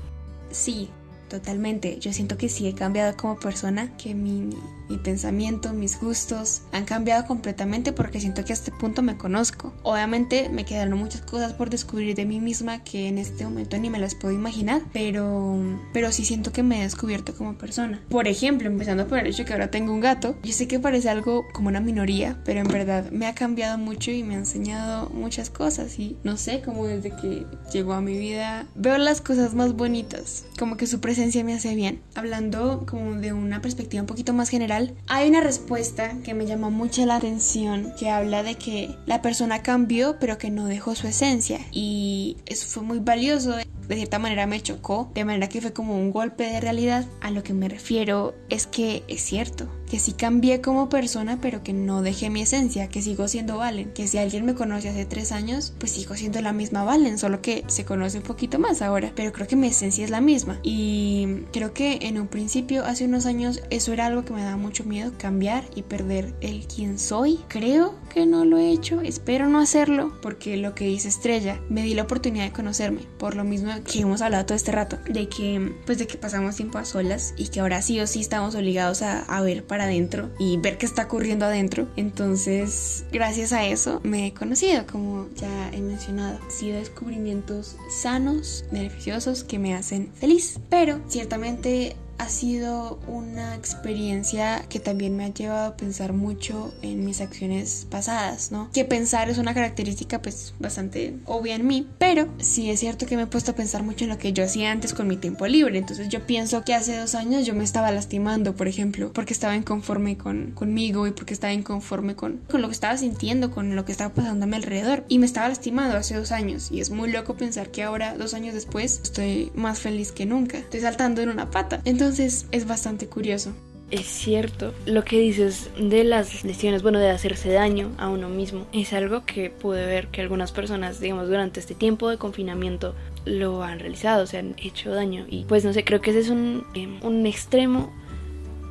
Sí, 0.50 0.88
totalmente. 1.28 1.98
Yo 1.98 2.12
siento 2.12 2.36
que 2.36 2.48
sí 2.48 2.68
he 2.68 2.74
cambiado 2.74 3.16
como 3.16 3.38
persona, 3.38 3.96
que 3.96 4.14
mi 4.14 4.50
mi 4.90 4.98
pensamiento, 4.98 5.72
mis 5.72 6.00
gustos 6.00 6.62
han 6.72 6.84
cambiado 6.84 7.24
completamente 7.26 7.92
porque 7.92 8.20
siento 8.20 8.44
que 8.44 8.52
a 8.52 8.54
este 8.54 8.72
punto 8.72 9.02
me 9.02 9.16
conozco. 9.16 9.72
Obviamente 9.84 10.48
me 10.48 10.64
quedaron 10.64 10.98
muchas 10.98 11.22
cosas 11.22 11.52
por 11.52 11.70
descubrir 11.70 12.16
de 12.16 12.26
mí 12.26 12.40
misma 12.40 12.82
que 12.82 13.06
en 13.06 13.18
este 13.18 13.44
momento 13.44 13.78
ni 13.78 13.88
me 13.88 14.00
las 14.00 14.16
puedo 14.16 14.34
imaginar, 14.34 14.82
pero, 14.92 15.58
pero 15.92 16.10
sí 16.10 16.24
siento 16.24 16.52
que 16.52 16.64
me 16.64 16.80
he 16.80 16.82
descubierto 16.82 17.34
como 17.34 17.56
persona. 17.56 18.02
Por 18.08 18.26
ejemplo, 18.26 18.68
empezando 18.68 19.06
por 19.06 19.18
el 19.18 19.28
hecho 19.28 19.44
que 19.44 19.52
ahora 19.52 19.70
tengo 19.70 19.92
un 19.92 20.00
gato, 20.00 20.36
yo 20.42 20.52
sé 20.52 20.66
que 20.66 20.80
parece 20.80 21.08
algo 21.08 21.46
como 21.52 21.68
una 21.68 21.80
minoría, 21.80 22.38
pero 22.44 22.60
en 22.60 22.68
verdad 22.68 23.10
me 23.12 23.26
ha 23.26 23.34
cambiado 23.34 23.78
mucho 23.78 24.10
y 24.10 24.24
me 24.24 24.34
ha 24.34 24.38
enseñado 24.38 25.08
muchas 25.10 25.50
cosas 25.50 25.98
y 26.00 26.16
no 26.24 26.36
sé, 26.36 26.62
como 26.62 26.86
desde 26.86 27.14
que 27.14 27.46
llegó 27.72 27.92
a 27.92 28.00
mi 28.00 28.18
vida 28.18 28.66
veo 28.74 28.98
las 28.98 29.20
cosas 29.20 29.54
más 29.54 29.74
bonitas, 29.74 30.44
como 30.58 30.76
que 30.76 30.88
su 30.88 31.00
presencia 31.00 31.44
me 31.44 31.54
hace 31.54 31.76
bien. 31.76 32.02
Hablando 32.16 32.84
como 32.88 33.14
de 33.14 33.32
una 33.32 33.62
perspectiva 33.62 34.02
un 34.02 34.08
poquito 34.08 34.32
más 34.32 34.48
general, 34.48 34.79
hay 35.06 35.28
una 35.28 35.40
respuesta 35.40 36.16
que 36.24 36.34
me 36.34 36.46
llamó 36.46 36.70
mucho 36.70 37.04
la 37.06 37.16
atención 37.16 37.92
que 37.98 38.10
habla 38.10 38.42
de 38.42 38.54
que 38.54 38.96
la 39.06 39.22
persona 39.22 39.62
cambió 39.62 40.18
pero 40.18 40.38
que 40.38 40.50
no 40.50 40.66
dejó 40.66 40.94
su 40.94 41.06
esencia. 41.06 41.60
Y 41.70 42.36
eso 42.46 42.66
fue 42.68 42.82
muy 42.82 42.98
valioso. 42.98 43.56
De 43.56 43.96
cierta 43.96 44.18
manera 44.20 44.46
me 44.46 44.60
chocó, 44.60 45.10
de 45.14 45.24
manera 45.24 45.48
que 45.48 45.60
fue 45.60 45.72
como 45.72 45.96
un 45.96 46.12
golpe 46.12 46.44
de 46.44 46.60
realidad. 46.60 47.06
A 47.20 47.30
lo 47.30 47.42
que 47.42 47.52
me 47.52 47.68
refiero 47.68 48.34
es 48.48 48.66
que 48.66 49.02
es 49.08 49.20
cierto, 49.22 49.68
que 49.90 49.98
sí 49.98 50.12
cambié 50.12 50.60
como 50.60 50.88
persona, 50.88 51.38
pero 51.42 51.64
que 51.64 51.72
no 51.72 52.00
dejé 52.00 52.30
mi 52.30 52.42
esencia, 52.42 52.88
que 52.88 53.02
sigo 53.02 53.26
siendo 53.26 53.58
Valen, 53.58 53.92
que 53.92 54.06
si 54.06 54.18
alguien 54.18 54.46
me 54.46 54.54
conoce 54.54 54.88
hace 54.88 55.04
tres 55.04 55.32
años, 55.32 55.72
pues 55.78 55.90
sigo 55.90 56.14
siendo 56.14 56.40
la 56.40 56.52
misma 56.52 56.84
Valen, 56.84 57.18
solo 57.18 57.42
que 57.42 57.64
se 57.66 57.84
conoce 57.84 58.18
un 58.18 58.22
poquito 58.22 58.60
más 58.60 58.82
ahora, 58.82 59.12
pero 59.16 59.32
creo 59.32 59.48
que 59.48 59.56
mi 59.56 59.66
esencia 59.66 60.04
es 60.04 60.10
la 60.10 60.20
misma. 60.20 60.60
Y 60.62 61.42
creo 61.52 61.74
que 61.74 61.98
en 62.02 62.20
un 62.20 62.28
principio, 62.28 62.84
hace 62.84 63.04
unos 63.04 63.26
años, 63.26 63.62
eso 63.70 63.92
era 63.92 64.06
algo 64.06 64.24
que 64.24 64.32
me 64.32 64.44
daba 64.44 64.56
mucho 64.56 64.84
miedo, 64.84 65.12
cambiar 65.18 65.64
y 65.74 65.82
perder 65.82 66.34
el 66.40 66.68
quién 66.68 66.96
soy. 66.96 67.40
Creo 67.48 67.96
que 68.14 68.26
no 68.26 68.44
lo 68.44 68.58
he 68.58 68.70
hecho, 68.70 69.00
espero 69.00 69.48
no 69.48 69.58
hacerlo, 69.58 70.12
porque 70.22 70.56
lo 70.56 70.72
que 70.72 70.84
dice 70.84 71.08
Estrella, 71.08 71.60
me 71.68 71.82
di 71.82 71.94
la 71.94 72.04
oportunidad 72.04 72.44
de 72.44 72.52
conocerme, 72.52 73.00
por 73.18 73.34
lo 73.34 73.42
mismo 73.42 73.72
que 73.90 74.00
hemos 74.00 74.22
hablado 74.22 74.46
todo 74.46 74.54
este 74.54 74.70
rato, 74.70 74.98
de 75.08 75.28
que, 75.28 75.74
pues 75.84 75.98
de 75.98 76.06
que 76.06 76.16
pasamos 76.16 76.54
tiempo 76.54 76.78
a 76.78 76.84
solas 76.84 77.34
y 77.36 77.48
que 77.48 77.58
ahora 77.58 77.82
sí 77.82 77.98
o 77.98 78.06
sí 78.06 78.20
estamos 78.20 78.54
obligados 78.54 79.02
a, 79.02 79.22
a 79.22 79.40
ver 79.42 79.64
adentro 79.80 80.30
y 80.38 80.56
ver 80.58 80.78
qué 80.78 80.86
está 80.86 81.04
ocurriendo 81.04 81.46
adentro. 81.46 81.88
Entonces, 81.96 83.04
gracias 83.12 83.52
a 83.52 83.66
eso 83.66 84.00
me 84.02 84.28
he 84.28 84.34
conocido, 84.34 84.86
como 84.86 85.28
ya 85.36 85.70
he 85.72 85.80
mencionado. 85.80 86.38
Han 86.42 86.50
sido 86.50 86.78
descubrimientos 86.78 87.76
sanos, 87.90 88.64
beneficiosos, 88.70 89.44
que 89.44 89.58
me 89.58 89.74
hacen 89.74 90.10
feliz. 90.14 90.58
Pero 90.68 91.00
ciertamente 91.08 91.96
ha 92.20 92.28
sido 92.28 92.98
una 93.06 93.54
experiencia 93.54 94.66
que 94.68 94.78
también 94.78 95.16
me 95.16 95.24
ha 95.24 95.32
llevado 95.32 95.68
a 95.68 95.76
pensar 95.78 96.12
mucho 96.12 96.70
en 96.82 97.02
mis 97.06 97.22
acciones 97.22 97.86
pasadas, 97.88 98.52
¿no? 98.52 98.70
Que 98.74 98.84
pensar 98.84 99.30
es 99.30 99.38
una 99.38 99.54
característica 99.54 100.20
pues 100.20 100.52
bastante 100.58 101.16
obvia 101.24 101.54
en 101.54 101.66
mí, 101.66 101.88
pero 101.98 102.28
sí 102.36 102.68
es 102.68 102.80
cierto 102.80 103.06
que 103.06 103.16
me 103.16 103.22
he 103.22 103.26
puesto 103.26 103.52
a 103.52 103.54
pensar 103.54 103.82
mucho 103.84 104.04
en 104.04 104.10
lo 104.10 104.18
que 104.18 104.34
yo 104.34 104.44
hacía 104.44 104.70
antes 104.70 104.92
con 104.92 105.08
mi 105.08 105.16
tiempo 105.16 105.46
libre, 105.46 105.78
entonces 105.78 106.10
yo 106.10 106.26
pienso 106.26 106.62
que 106.62 106.74
hace 106.74 106.94
dos 106.94 107.14
años 107.14 107.46
yo 107.46 107.54
me 107.54 107.64
estaba 107.64 107.90
lastimando, 107.90 108.54
por 108.54 108.68
ejemplo, 108.68 109.14
porque 109.14 109.32
estaba 109.32 109.56
inconforme 109.56 110.18
con, 110.18 110.50
conmigo 110.50 111.06
y 111.06 111.12
porque 111.12 111.32
estaba 111.32 111.54
inconforme 111.54 112.16
con, 112.16 112.42
con 112.50 112.60
lo 112.60 112.68
que 112.68 112.74
estaba 112.74 112.98
sintiendo, 112.98 113.50
con 113.50 113.74
lo 113.74 113.86
que 113.86 113.92
estaba 113.92 114.12
pasando 114.12 114.44
a 114.44 114.46
mi 114.46 114.56
alrededor 114.56 115.06
y 115.08 115.20
me 115.20 115.26
estaba 115.26 115.48
lastimando 115.48 115.96
hace 115.96 116.16
dos 116.16 116.32
años 116.32 116.70
y 116.70 116.80
es 116.80 116.90
muy 116.90 117.10
loco 117.10 117.34
pensar 117.34 117.70
que 117.70 117.82
ahora, 117.82 118.14
dos 118.18 118.34
años 118.34 118.52
después, 118.52 119.00
estoy 119.02 119.52
más 119.54 119.78
feliz 119.78 120.12
que 120.12 120.26
nunca, 120.26 120.58
estoy 120.58 120.80
saltando 120.80 121.22
en 121.22 121.30
una 121.30 121.50
pata. 121.50 121.80
Entonces, 121.86 122.09
entonces 122.10 122.48
es 122.50 122.66
bastante 122.66 123.06
curioso. 123.06 123.52
Es 123.92 124.06
cierto, 124.06 124.74
lo 124.84 125.04
que 125.04 125.20
dices 125.20 125.70
de 125.78 126.02
las 126.02 126.42
lesiones, 126.42 126.82
bueno, 126.82 126.98
de 126.98 127.08
hacerse 127.08 127.52
daño 127.52 127.92
a 127.98 128.08
uno 128.08 128.28
mismo, 128.28 128.66
es 128.72 128.92
algo 128.92 129.24
que 129.24 129.50
pude 129.50 129.86
ver 129.86 130.08
que 130.08 130.20
algunas 130.20 130.50
personas, 130.50 130.98
digamos, 130.98 131.28
durante 131.28 131.60
este 131.60 131.76
tiempo 131.76 132.10
de 132.10 132.18
confinamiento 132.18 132.96
lo 133.26 133.62
han 133.62 133.78
realizado, 133.78 134.26
se 134.26 134.38
han 134.38 134.56
hecho 134.58 134.90
daño. 134.90 135.24
Y 135.28 135.44
pues 135.44 135.64
no 135.64 135.72
sé, 135.72 135.84
creo 135.84 136.00
que 136.00 136.10
ese 136.10 136.18
es 136.18 136.30
un, 136.30 136.64
em, 136.74 136.98
un 137.04 137.24
extremo, 137.26 137.92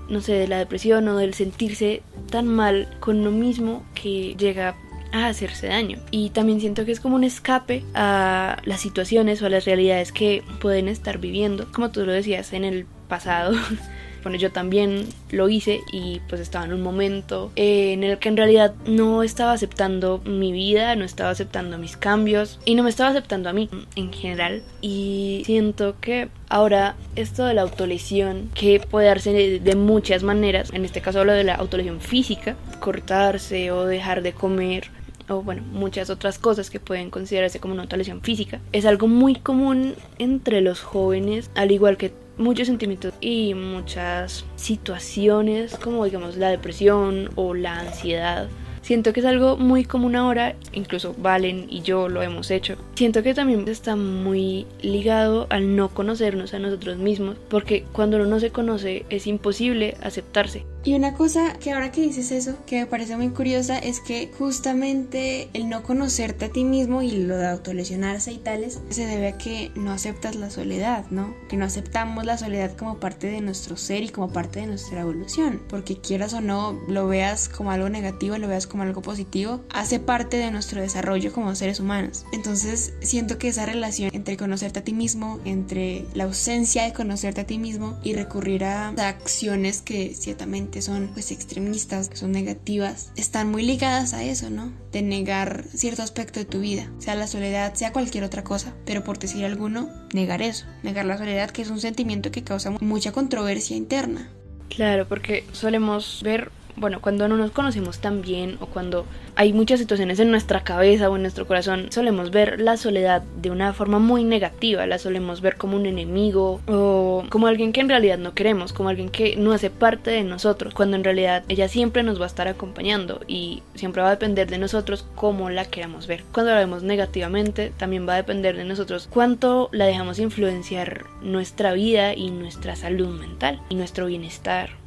no 0.10 0.20
sé, 0.20 0.34
de 0.34 0.50
la 0.50 0.58
depresión 0.58 1.08
o 1.08 1.16
del 1.16 1.34
sentirse 1.34 2.02
tan 2.30 2.46
mal 2.46 2.90
con 3.00 3.20
uno 3.20 3.32
mismo 3.32 3.86
que 3.94 4.36
llega 4.38 4.76
a 5.14 5.28
hacerse 5.28 5.68
daño. 5.68 6.00
Y 6.12 6.32
también 6.32 6.60
siento 6.60 6.84
que 6.84 6.92
es 6.92 7.00
como 7.00 7.16
un 7.16 7.24
escape 7.24 7.86
a 7.94 8.62
las 8.66 8.82
situaciones 8.82 9.42
o 9.42 9.46
a 9.46 9.50
las 9.50 9.64
realidades 9.64 10.12
que 10.12 10.44
pueden 10.60 10.90
estar 10.90 11.20
viviendo, 11.20 11.72
como 11.72 11.90
tú 11.90 12.06
lo 12.06 12.12
decías 12.12 12.52
en 12.52 12.66
el 12.66 12.86
pasado. 13.10 13.54
Bueno, 14.22 14.38
yo 14.38 14.52
también 14.52 15.08
lo 15.32 15.48
hice 15.48 15.80
y 15.92 16.20
pues 16.28 16.42
estaba 16.42 16.66
en 16.66 16.74
un 16.74 16.82
momento 16.82 17.52
eh, 17.56 17.94
en 17.94 18.04
el 18.04 18.18
que 18.20 18.28
en 18.28 18.36
realidad 18.36 18.74
no 18.86 19.24
estaba 19.24 19.54
aceptando 19.54 20.22
mi 20.26 20.52
vida, 20.52 20.96
no 20.96 21.06
estaba 21.06 21.30
aceptando 21.30 21.78
mis 21.78 21.96
cambios 21.96 22.60
y 22.66 22.76
no 22.76 22.84
me 22.84 22.90
estaba 22.90 23.12
aceptando 23.12 23.50
a 23.50 23.54
mí 23.54 23.70
en 23.96 24.12
general. 24.12 24.62
Y 24.82 25.44
siento 25.46 25.96
que 26.02 26.28
ahora 26.50 26.96
esto 27.16 27.46
de 27.46 27.54
la 27.54 27.62
autolesión, 27.62 28.50
que 28.54 28.82
puede 28.82 29.08
darse 29.08 29.32
de, 29.32 29.60
de 29.60 29.76
muchas 29.76 30.24
maneras, 30.24 30.70
en 30.74 30.84
este 30.84 31.02
caso 31.02 31.22
hablo 31.22 31.32
de 31.32 31.46
la 31.46 31.56
autolesión 31.56 32.02
física, 32.02 32.58
cortarse 32.82 33.72
o 33.72 33.86
dejar 33.86 34.22
de 34.22 34.34
comer 34.34 34.92
o 35.30 35.44
bueno, 35.44 35.62
muchas 35.72 36.10
otras 36.10 36.40
cosas 36.40 36.70
que 36.70 36.80
pueden 36.80 37.10
considerarse 37.10 37.60
como 37.60 37.74
una 37.74 37.84
autolesión 37.84 38.22
física, 38.22 38.60
es 38.72 38.86
algo 38.86 39.08
muy 39.08 39.36
común 39.36 39.96
entre 40.18 40.62
los 40.62 40.82
jóvenes, 40.82 41.52
al 41.56 41.72
igual 41.72 41.98
que 41.98 42.12
muchos 42.40 42.68
sentimientos 42.68 43.14
y 43.22 43.54
muchas 43.54 44.46
situaciones 44.56 45.76
como 45.78 46.06
digamos 46.06 46.38
la 46.38 46.50
depresión 46.50 47.30
o 47.36 47.54
la 47.54 47.80
ansiedad. 47.80 48.48
Siento 48.82 49.14
que 49.14 49.20
es 49.20 49.26
algo 49.26 49.58
muy 49.58 49.84
común 49.84 50.16
ahora, 50.16 50.56
incluso 50.72 51.14
Valen 51.18 51.68
y 51.70 51.82
yo 51.82 52.10
lo 52.10 52.24
hemos 52.24 52.50
hecho. 52.50 52.76
Siento 52.96 53.22
que 53.22 53.36
también 53.36 53.68
está 53.68 53.96
muy 53.96 54.66
ligado 54.82 55.48
al 55.50 55.76
no 55.76 55.90
conocernos 55.90 56.54
a 56.54 56.60
nosotros 56.60 56.98
mismos, 56.98 57.36
porque 57.50 57.84
cuando 57.92 58.18
uno 58.18 58.26
no 58.26 58.40
se 58.40 58.50
conoce 58.50 59.06
es 59.10 59.28
imposible 59.28 59.96
aceptarse. 60.02 60.66
Y 60.84 60.96
una 60.96 61.14
cosa 61.14 61.54
que 61.60 61.72
ahora 61.72 61.92
que 61.92 62.02
dices 62.02 62.32
eso, 62.32 62.56
que 62.66 62.80
me 62.80 62.86
parece 62.86 63.18
muy 63.18 63.30
curiosa, 63.30 63.78
es 63.78 64.00
que 64.00 64.32
justamente 64.38 65.50
el 65.54 65.68
no 65.68 65.84
conocerte 65.84 66.46
a 66.46 66.50
ti 66.50 66.64
mismo 66.64 67.02
y 67.02 67.12
lo 67.12 67.36
de 67.36 67.48
autolesionarse 67.48 68.32
y 68.32 68.38
tales, 68.38 68.80
se 68.90 69.06
debe 69.06 69.28
a 69.30 69.38
que 69.38 69.72
no 69.76 69.92
aceptas 69.92 70.36
la 70.36 70.50
soledad, 70.50 71.06
¿no? 71.10 71.36
Que 71.50 71.58
no 71.58 71.66
aceptamos 71.66 72.26
la 72.26 72.38
soledad 72.38 72.78
como 72.78 73.00
parte 73.00 73.28
de 73.28 73.42
nuestro 73.42 73.76
ser 73.76 74.04
y 74.04 74.10
como 74.10 74.32
parte 74.32 74.62
de 74.62 74.68
nuestra 74.68 75.02
evolución. 75.02 75.62
Porque 75.68 75.98
quieras 75.98 76.34
o 76.34 76.42
no, 76.42 76.80
lo 76.88 77.08
veas 77.08 77.50
como 77.50 77.72
algo 77.72 77.90
negativo, 77.90 78.38
lo 78.38 78.48
veas 78.48 78.66
como 78.66 78.84
algo 78.84 79.02
positivo, 79.02 79.62
hace 79.72 80.00
parte 80.00 80.38
de 80.38 80.52
nuestro 80.52 80.82
desarrollo 80.82 81.34
como 81.34 81.56
seres 81.56 81.82
humanos. 81.82 82.26
Entonces 82.32 82.94
siento 83.02 83.38
que 83.38 83.50
esa 83.50 83.66
relación 83.66 84.12
entre 84.14 84.38
conocerte 84.38 84.80
a 84.80 84.84
ti 84.84 84.94
mismo, 84.94 85.40
entre 85.44 86.06
la 86.14 86.24
ausencia 86.24 86.84
de 86.84 86.94
conocerte 86.94 87.42
a 87.42 87.48
ti 87.48 87.58
mismo 87.58 88.00
y 88.02 88.14
recurrir 88.14 88.64
a 88.64 88.90
acciones 88.90 89.82
que 89.82 90.16
ciertamente 90.16 90.69
son 90.82 91.10
pues 91.14 91.32
extremistas, 91.32 92.10
que 92.10 92.18
son 92.18 92.32
negativas, 92.32 93.12
están 93.16 93.50
muy 93.52 93.64
ligadas 93.64 94.14
a 94.14 94.24
eso, 94.24 94.50
¿no? 94.50 94.72
De 94.92 95.02
negar 95.02 95.66
cierto 95.74 96.04
aspecto 96.04 96.40
de 96.40 96.46
tu 96.46 96.60
vida, 96.60 96.90
sea 97.00 97.16
la 97.16 97.28
soledad, 97.28 97.74
sea 97.74 97.92
cualquier 97.92 98.24
otra 98.24 98.44
cosa, 98.44 98.74
pero 98.86 99.04
por 99.04 99.20
decir 99.20 99.46
alguno, 99.46 99.90
negar 100.14 100.42
eso, 100.42 100.66
negar 100.84 101.06
la 101.06 101.18
soledad 101.18 101.52
que 101.52 101.62
es 101.62 101.70
un 101.70 101.80
sentimiento 101.80 102.32
que 102.32 102.44
causa 102.44 102.72
mucha 102.72 103.12
controversia 103.12 103.76
interna. 103.76 104.30
Claro, 104.70 105.08
porque 105.08 105.46
solemos 105.52 106.22
ver 106.24 106.52
bueno, 106.80 107.02
cuando 107.02 107.28
no 107.28 107.38
nos 107.38 107.52
conocemos 107.52 108.00
tan 108.00 108.22
bien 108.22 108.58
o 108.60 108.66
cuando 108.66 109.06
hay 109.36 109.54
muchas 109.54 109.80
situaciones 109.80 110.20
en 110.20 110.32
nuestra 110.32 110.64
cabeza 110.64 111.10
o 111.10 111.16
en 111.16 111.22
nuestro 111.22 111.46
corazón, 111.48 111.88
solemos 111.92 112.32
ver 112.32 112.60
la 112.60 112.78
soledad 112.78 113.22
de 113.42 113.52
una 113.52 113.74
forma 113.74 114.00
muy 114.00 114.24
negativa, 114.24 114.86
la 114.86 114.98
solemos 114.98 115.42
ver 115.42 115.58
como 115.58 115.76
un 115.76 115.86
enemigo 115.86 116.62
o 116.68 117.24
como 117.30 117.48
alguien 117.48 117.74
que 117.74 117.82
en 117.82 117.90
realidad 117.90 118.18
no 118.18 118.34
queremos, 118.34 118.74
como 118.74 118.90
alguien 118.90 119.10
que 119.10 119.36
no 119.36 119.52
hace 119.52 119.70
parte 119.70 120.12
de 120.12 120.24
nosotros, 120.24 120.74
cuando 120.74 120.96
en 120.96 121.04
realidad 121.04 121.44
ella 121.48 121.68
siempre 121.68 122.04
nos 122.04 122.20
va 122.20 122.26
a 122.26 122.28
estar 122.28 122.48
acompañando 122.48 123.22
y 123.28 123.64
siempre 123.76 124.02
va 124.02 124.10
a 124.10 124.12
depender 124.12 124.50
de 124.50 124.58
nosotros 124.58 125.06
cómo 125.16 125.50
la 125.50 125.66
queramos 125.66 126.08
ver. 126.08 126.24
Cuando 126.32 126.52
la 126.52 126.60
vemos 126.60 126.84
negativamente, 126.84 127.72
también 127.78 128.08
va 128.08 128.14
a 128.14 128.18
depender 128.18 128.56
de 128.56 128.66
nosotros 128.66 129.08
cuánto 129.12 129.70
la 129.72 129.86
dejamos 129.86 130.20
influenciar 130.20 131.06
nuestra 131.22 131.74
vida 131.74 132.14
y 132.14 132.32
nuestra 132.32 132.76
salud 132.76 133.10
mental 133.20 133.62
y 133.70 133.76
nuestro 133.76 134.06
bienestar. 134.06 134.79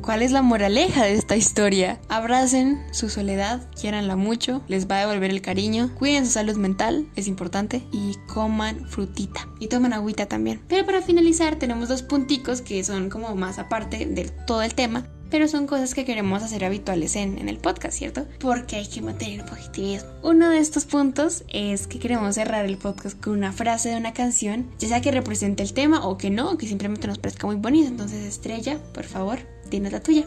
¿Cuál 0.00 0.22
es 0.22 0.32
la 0.32 0.42
moraleja 0.42 1.04
de 1.04 1.14
esta 1.14 1.36
historia? 1.36 2.00
Abracen 2.08 2.82
su 2.92 3.08
soledad, 3.08 3.68
quiéranla 3.78 4.16
mucho, 4.16 4.62
les 4.66 4.90
va 4.90 4.96
a 4.96 5.00
devolver 5.00 5.30
el 5.30 5.42
cariño, 5.42 5.90
cuiden 5.96 6.26
su 6.26 6.32
salud 6.32 6.56
mental, 6.56 7.08
es 7.14 7.28
importante, 7.28 7.82
y 7.92 8.16
coman 8.26 8.88
frutita. 8.88 9.48
Y 9.60 9.68
tomen 9.68 9.92
agüita 9.92 10.26
también. 10.26 10.60
Pero 10.68 10.84
para 10.86 11.02
finalizar 11.02 11.56
tenemos 11.56 11.88
dos 11.88 12.02
punticos 12.02 12.62
que 12.62 12.82
son 12.82 13.10
como 13.10 13.34
más 13.36 13.58
aparte 13.58 14.06
de 14.06 14.24
todo 14.46 14.62
el 14.62 14.74
tema, 14.74 15.06
pero 15.32 15.48
son 15.48 15.66
cosas 15.66 15.94
que 15.94 16.04
queremos 16.04 16.42
hacer 16.42 16.62
habituales 16.62 17.16
en, 17.16 17.48
el 17.48 17.56
podcast, 17.56 17.96
¿cierto? 17.96 18.26
Porque 18.38 18.76
hay 18.76 18.86
que 18.86 19.00
mantener 19.00 19.40
el 19.40 19.46
positivismo. 19.46 20.10
Uno 20.22 20.50
de 20.50 20.58
estos 20.58 20.84
puntos 20.84 21.44
es 21.48 21.86
que 21.86 21.98
queremos 21.98 22.34
cerrar 22.34 22.66
el 22.66 22.76
podcast 22.76 23.18
con 23.18 23.32
una 23.32 23.50
frase 23.50 23.88
de 23.88 23.96
una 23.96 24.12
canción, 24.12 24.70
ya 24.78 24.88
sea 24.88 25.00
que 25.00 25.10
represente 25.10 25.62
el 25.62 25.72
tema 25.72 26.06
o 26.06 26.18
que 26.18 26.28
no, 26.28 26.58
que 26.58 26.66
simplemente 26.66 27.06
nos 27.06 27.16
parezca 27.16 27.46
muy 27.46 27.56
bonito. 27.56 27.88
Entonces, 27.88 28.26
Estrella, 28.26 28.78
por 28.92 29.04
favor, 29.04 29.38
tienes 29.72 29.92
la 29.92 30.00
tuya. 30.00 30.26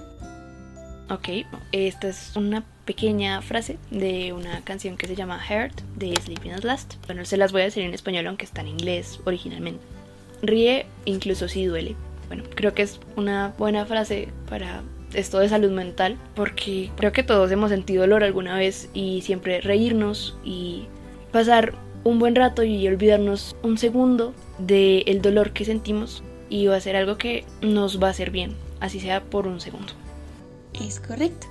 Ok, 1.12 1.46
esta 1.72 2.08
es 2.08 2.36
una 2.36 2.64
pequeña 2.84 3.44
frase 3.44 3.78
de 3.92 4.34
una 4.34 4.62
canción 4.62 4.98
que 4.98 5.06
se 5.06 5.16
llama 5.16 5.40
Heart 5.40 5.82
de 5.98 6.16
Sleeping 6.16 6.54
at 6.54 6.64
Last. 6.64 6.96
Bueno, 7.06 7.26
se 7.26 7.38
las 7.38 7.52
voy 7.52 7.62
a 7.62 7.66
decir 7.66 7.84
en 7.84 7.94
español 7.94 8.26
aunque 8.26 8.44
está 8.44 8.62
en 8.62 8.70
inglés 8.70 9.20
originalmente. 9.24 9.86
Ríe 10.42 10.88
incluso 11.06 11.48
si 11.48 11.66
duele. 11.66 11.96
Bueno, 12.28 12.44
creo 12.56 12.74
que 12.74 12.82
es 12.82 13.00
una 13.16 13.54
buena 13.60 13.86
frase 13.86 14.30
para 14.50 14.82
esto 15.14 15.38
de 15.38 15.48
salud 15.48 15.70
mental 15.70 16.18
porque 16.34 16.90
creo 16.98 17.12
que 17.12 17.22
todos 17.22 17.52
hemos 17.52 17.70
sentido 17.70 18.02
dolor 18.02 18.24
alguna 18.24 18.58
vez 18.58 18.90
y 18.96 19.22
siempre 19.22 19.62
reírnos 19.62 20.40
y 20.44 20.88
pasar 21.32 21.76
un 22.04 22.18
buen 22.18 22.34
rato 22.34 22.64
y 22.64 22.88
olvidarnos 22.88 23.56
un 23.62 23.78
segundo 23.78 24.34
del 24.58 25.22
dolor 25.22 25.52
que 25.52 25.66
sentimos 25.66 26.24
y 26.50 26.66
va 26.66 26.78
a 26.78 26.82
ser 26.82 26.96
algo 26.96 27.20
que 27.20 27.46
nos 27.62 28.02
va 28.02 28.08
a 28.08 28.12
hacer 28.12 28.32
bien 28.32 28.65
así 28.86 29.00
sea 29.00 29.24
por 29.24 29.48
un 29.48 29.60
segundo. 29.60 29.94
Es 30.74 31.00
correcto. 31.00 31.48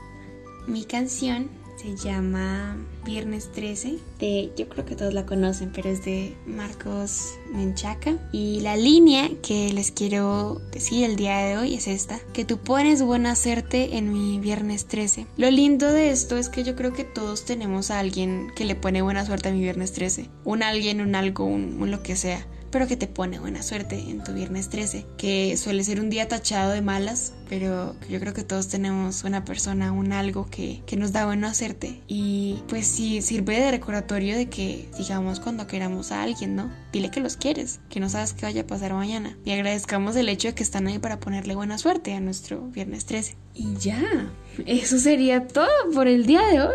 Mi 0.66 0.84
canción 0.84 1.50
Se 1.76 1.96
llama 1.96 2.76
Viernes 3.04 3.50
13. 3.52 3.98
De, 4.20 4.52
yo 4.56 4.68
creo 4.68 4.86
que 4.86 4.94
todos 4.94 5.12
la 5.12 5.26
conocen, 5.26 5.72
pero 5.74 5.90
es 5.90 6.04
de 6.04 6.34
Marcos 6.46 7.34
Menchaca. 7.52 8.16
Y 8.32 8.60
la 8.60 8.76
línea 8.76 9.28
que 9.42 9.72
les 9.72 9.90
quiero 9.90 10.62
decir 10.70 11.04
el 11.04 11.16
día 11.16 11.38
de 11.38 11.58
hoy 11.58 11.74
es 11.74 11.88
esta. 11.88 12.20
Que 12.32 12.44
tú 12.44 12.58
pones 12.58 13.02
buena 13.02 13.34
suerte 13.34 13.98
en 13.98 14.12
mi 14.12 14.38
Viernes 14.38 14.86
13. 14.86 15.26
Lo 15.36 15.50
lindo 15.50 15.92
de 15.92 16.10
esto 16.10 16.36
es 16.36 16.48
que 16.48 16.62
yo 16.62 16.76
creo 16.76 16.92
que 16.92 17.04
todos 17.04 17.44
tenemos 17.44 17.90
a 17.90 17.98
alguien 17.98 18.52
que 18.54 18.64
le 18.64 18.76
pone 18.76 19.02
buena 19.02 19.26
suerte 19.26 19.48
a 19.48 19.52
mi 19.52 19.60
Viernes 19.60 19.92
13. 19.92 20.30
Un 20.44 20.62
alguien, 20.62 21.00
un 21.00 21.16
algo, 21.16 21.44
un 21.44 21.90
lo 21.90 22.02
que 22.02 22.14
sea 22.14 22.46
pero 22.74 22.88
que 22.88 22.96
te 22.96 23.06
pone 23.06 23.38
buena 23.38 23.62
suerte 23.62 24.00
en 24.00 24.24
tu 24.24 24.32
viernes 24.32 24.68
13, 24.68 25.06
que 25.16 25.56
suele 25.56 25.84
ser 25.84 26.00
un 26.00 26.10
día 26.10 26.26
tachado 26.26 26.72
de 26.72 26.82
malas, 26.82 27.32
pero 27.48 27.94
yo 28.10 28.18
creo 28.18 28.34
que 28.34 28.42
todos 28.42 28.66
tenemos 28.66 29.22
una 29.22 29.44
persona, 29.44 29.92
un 29.92 30.12
algo 30.12 30.46
que, 30.50 30.82
que 30.84 30.96
nos 30.96 31.12
da 31.12 31.24
buena 31.24 31.54
suerte 31.54 32.00
y 32.08 32.64
pues 32.66 32.88
sí 32.88 33.22
sirve 33.22 33.60
de 33.60 33.70
recordatorio 33.70 34.36
de 34.36 34.48
que 34.48 34.88
digamos 34.98 35.38
cuando 35.38 35.68
queramos 35.68 36.10
a 36.10 36.24
alguien, 36.24 36.56
¿no? 36.56 36.68
Dile 36.92 37.12
que 37.12 37.20
los 37.20 37.36
quieres, 37.36 37.78
que 37.90 38.00
no 38.00 38.08
sabes 38.08 38.32
qué 38.32 38.44
vaya 38.44 38.62
a 38.62 38.66
pasar 38.66 38.92
mañana 38.92 39.38
y 39.44 39.52
agradezcamos 39.52 40.16
el 40.16 40.28
hecho 40.28 40.48
de 40.48 40.54
que 40.54 40.64
están 40.64 40.88
ahí 40.88 40.98
para 40.98 41.20
ponerle 41.20 41.54
buena 41.54 41.78
suerte 41.78 42.12
a 42.12 42.18
nuestro 42.18 42.60
viernes 42.72 43.06
13. 43.06 43.36
Y 43.54 43.76
ya, 43.76 44.32
eso 44.66 44.98
sería 44.98 45.46
todo 45.46 45.68
por 45.94 46.08
el 46.08 46.26
día 46.26 46.44
de 46.48 46.62
hoy. 46.62 46.74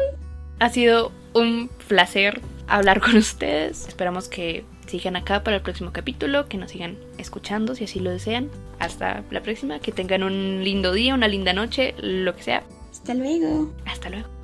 Ha 0.59 0.69
sido 0.69 1.11
un 1.33 1.69
placer 1.89 2.39
hablar 2.67 3.01
con 3.01 3.17
ustedes. 3.17 3.85
Esperamos 3.89 4.29
que 4.29 4.63
sigan 4.89 5.15
acá 5.15 5.43
para 5.43 5.57
el 5.57 5.63
próximo 5.63 5.91
capítulo, 5.93 6.47
que 6.47 6.57
nos 6.57 6.71
sigan 6.71 6.97
escuchando 7.17 7.75
si 7.75 7.85
así 7.85 7.99
lo 7.99 8.09
desean. 8.09 8.49
Hasta 8.79 9.23
la 9.29 9.41
próxima, 9.41 9.79
que 9.79 9.91
tengan 9.91 10.23
un 10.23 10.63
lindo 10.63 10.91
día, 10.93 11.13
una 11.13 11.27
linda 11.27 11.53
noche, 11.53 11.95
lo 11.99 12.35
que 12.35 12.43
sea. 12.43 12.63
Hasta 12.91 13.13
luego. 13.13 13.71
Hasta 13.85 14.09
luego. 14.09 14.38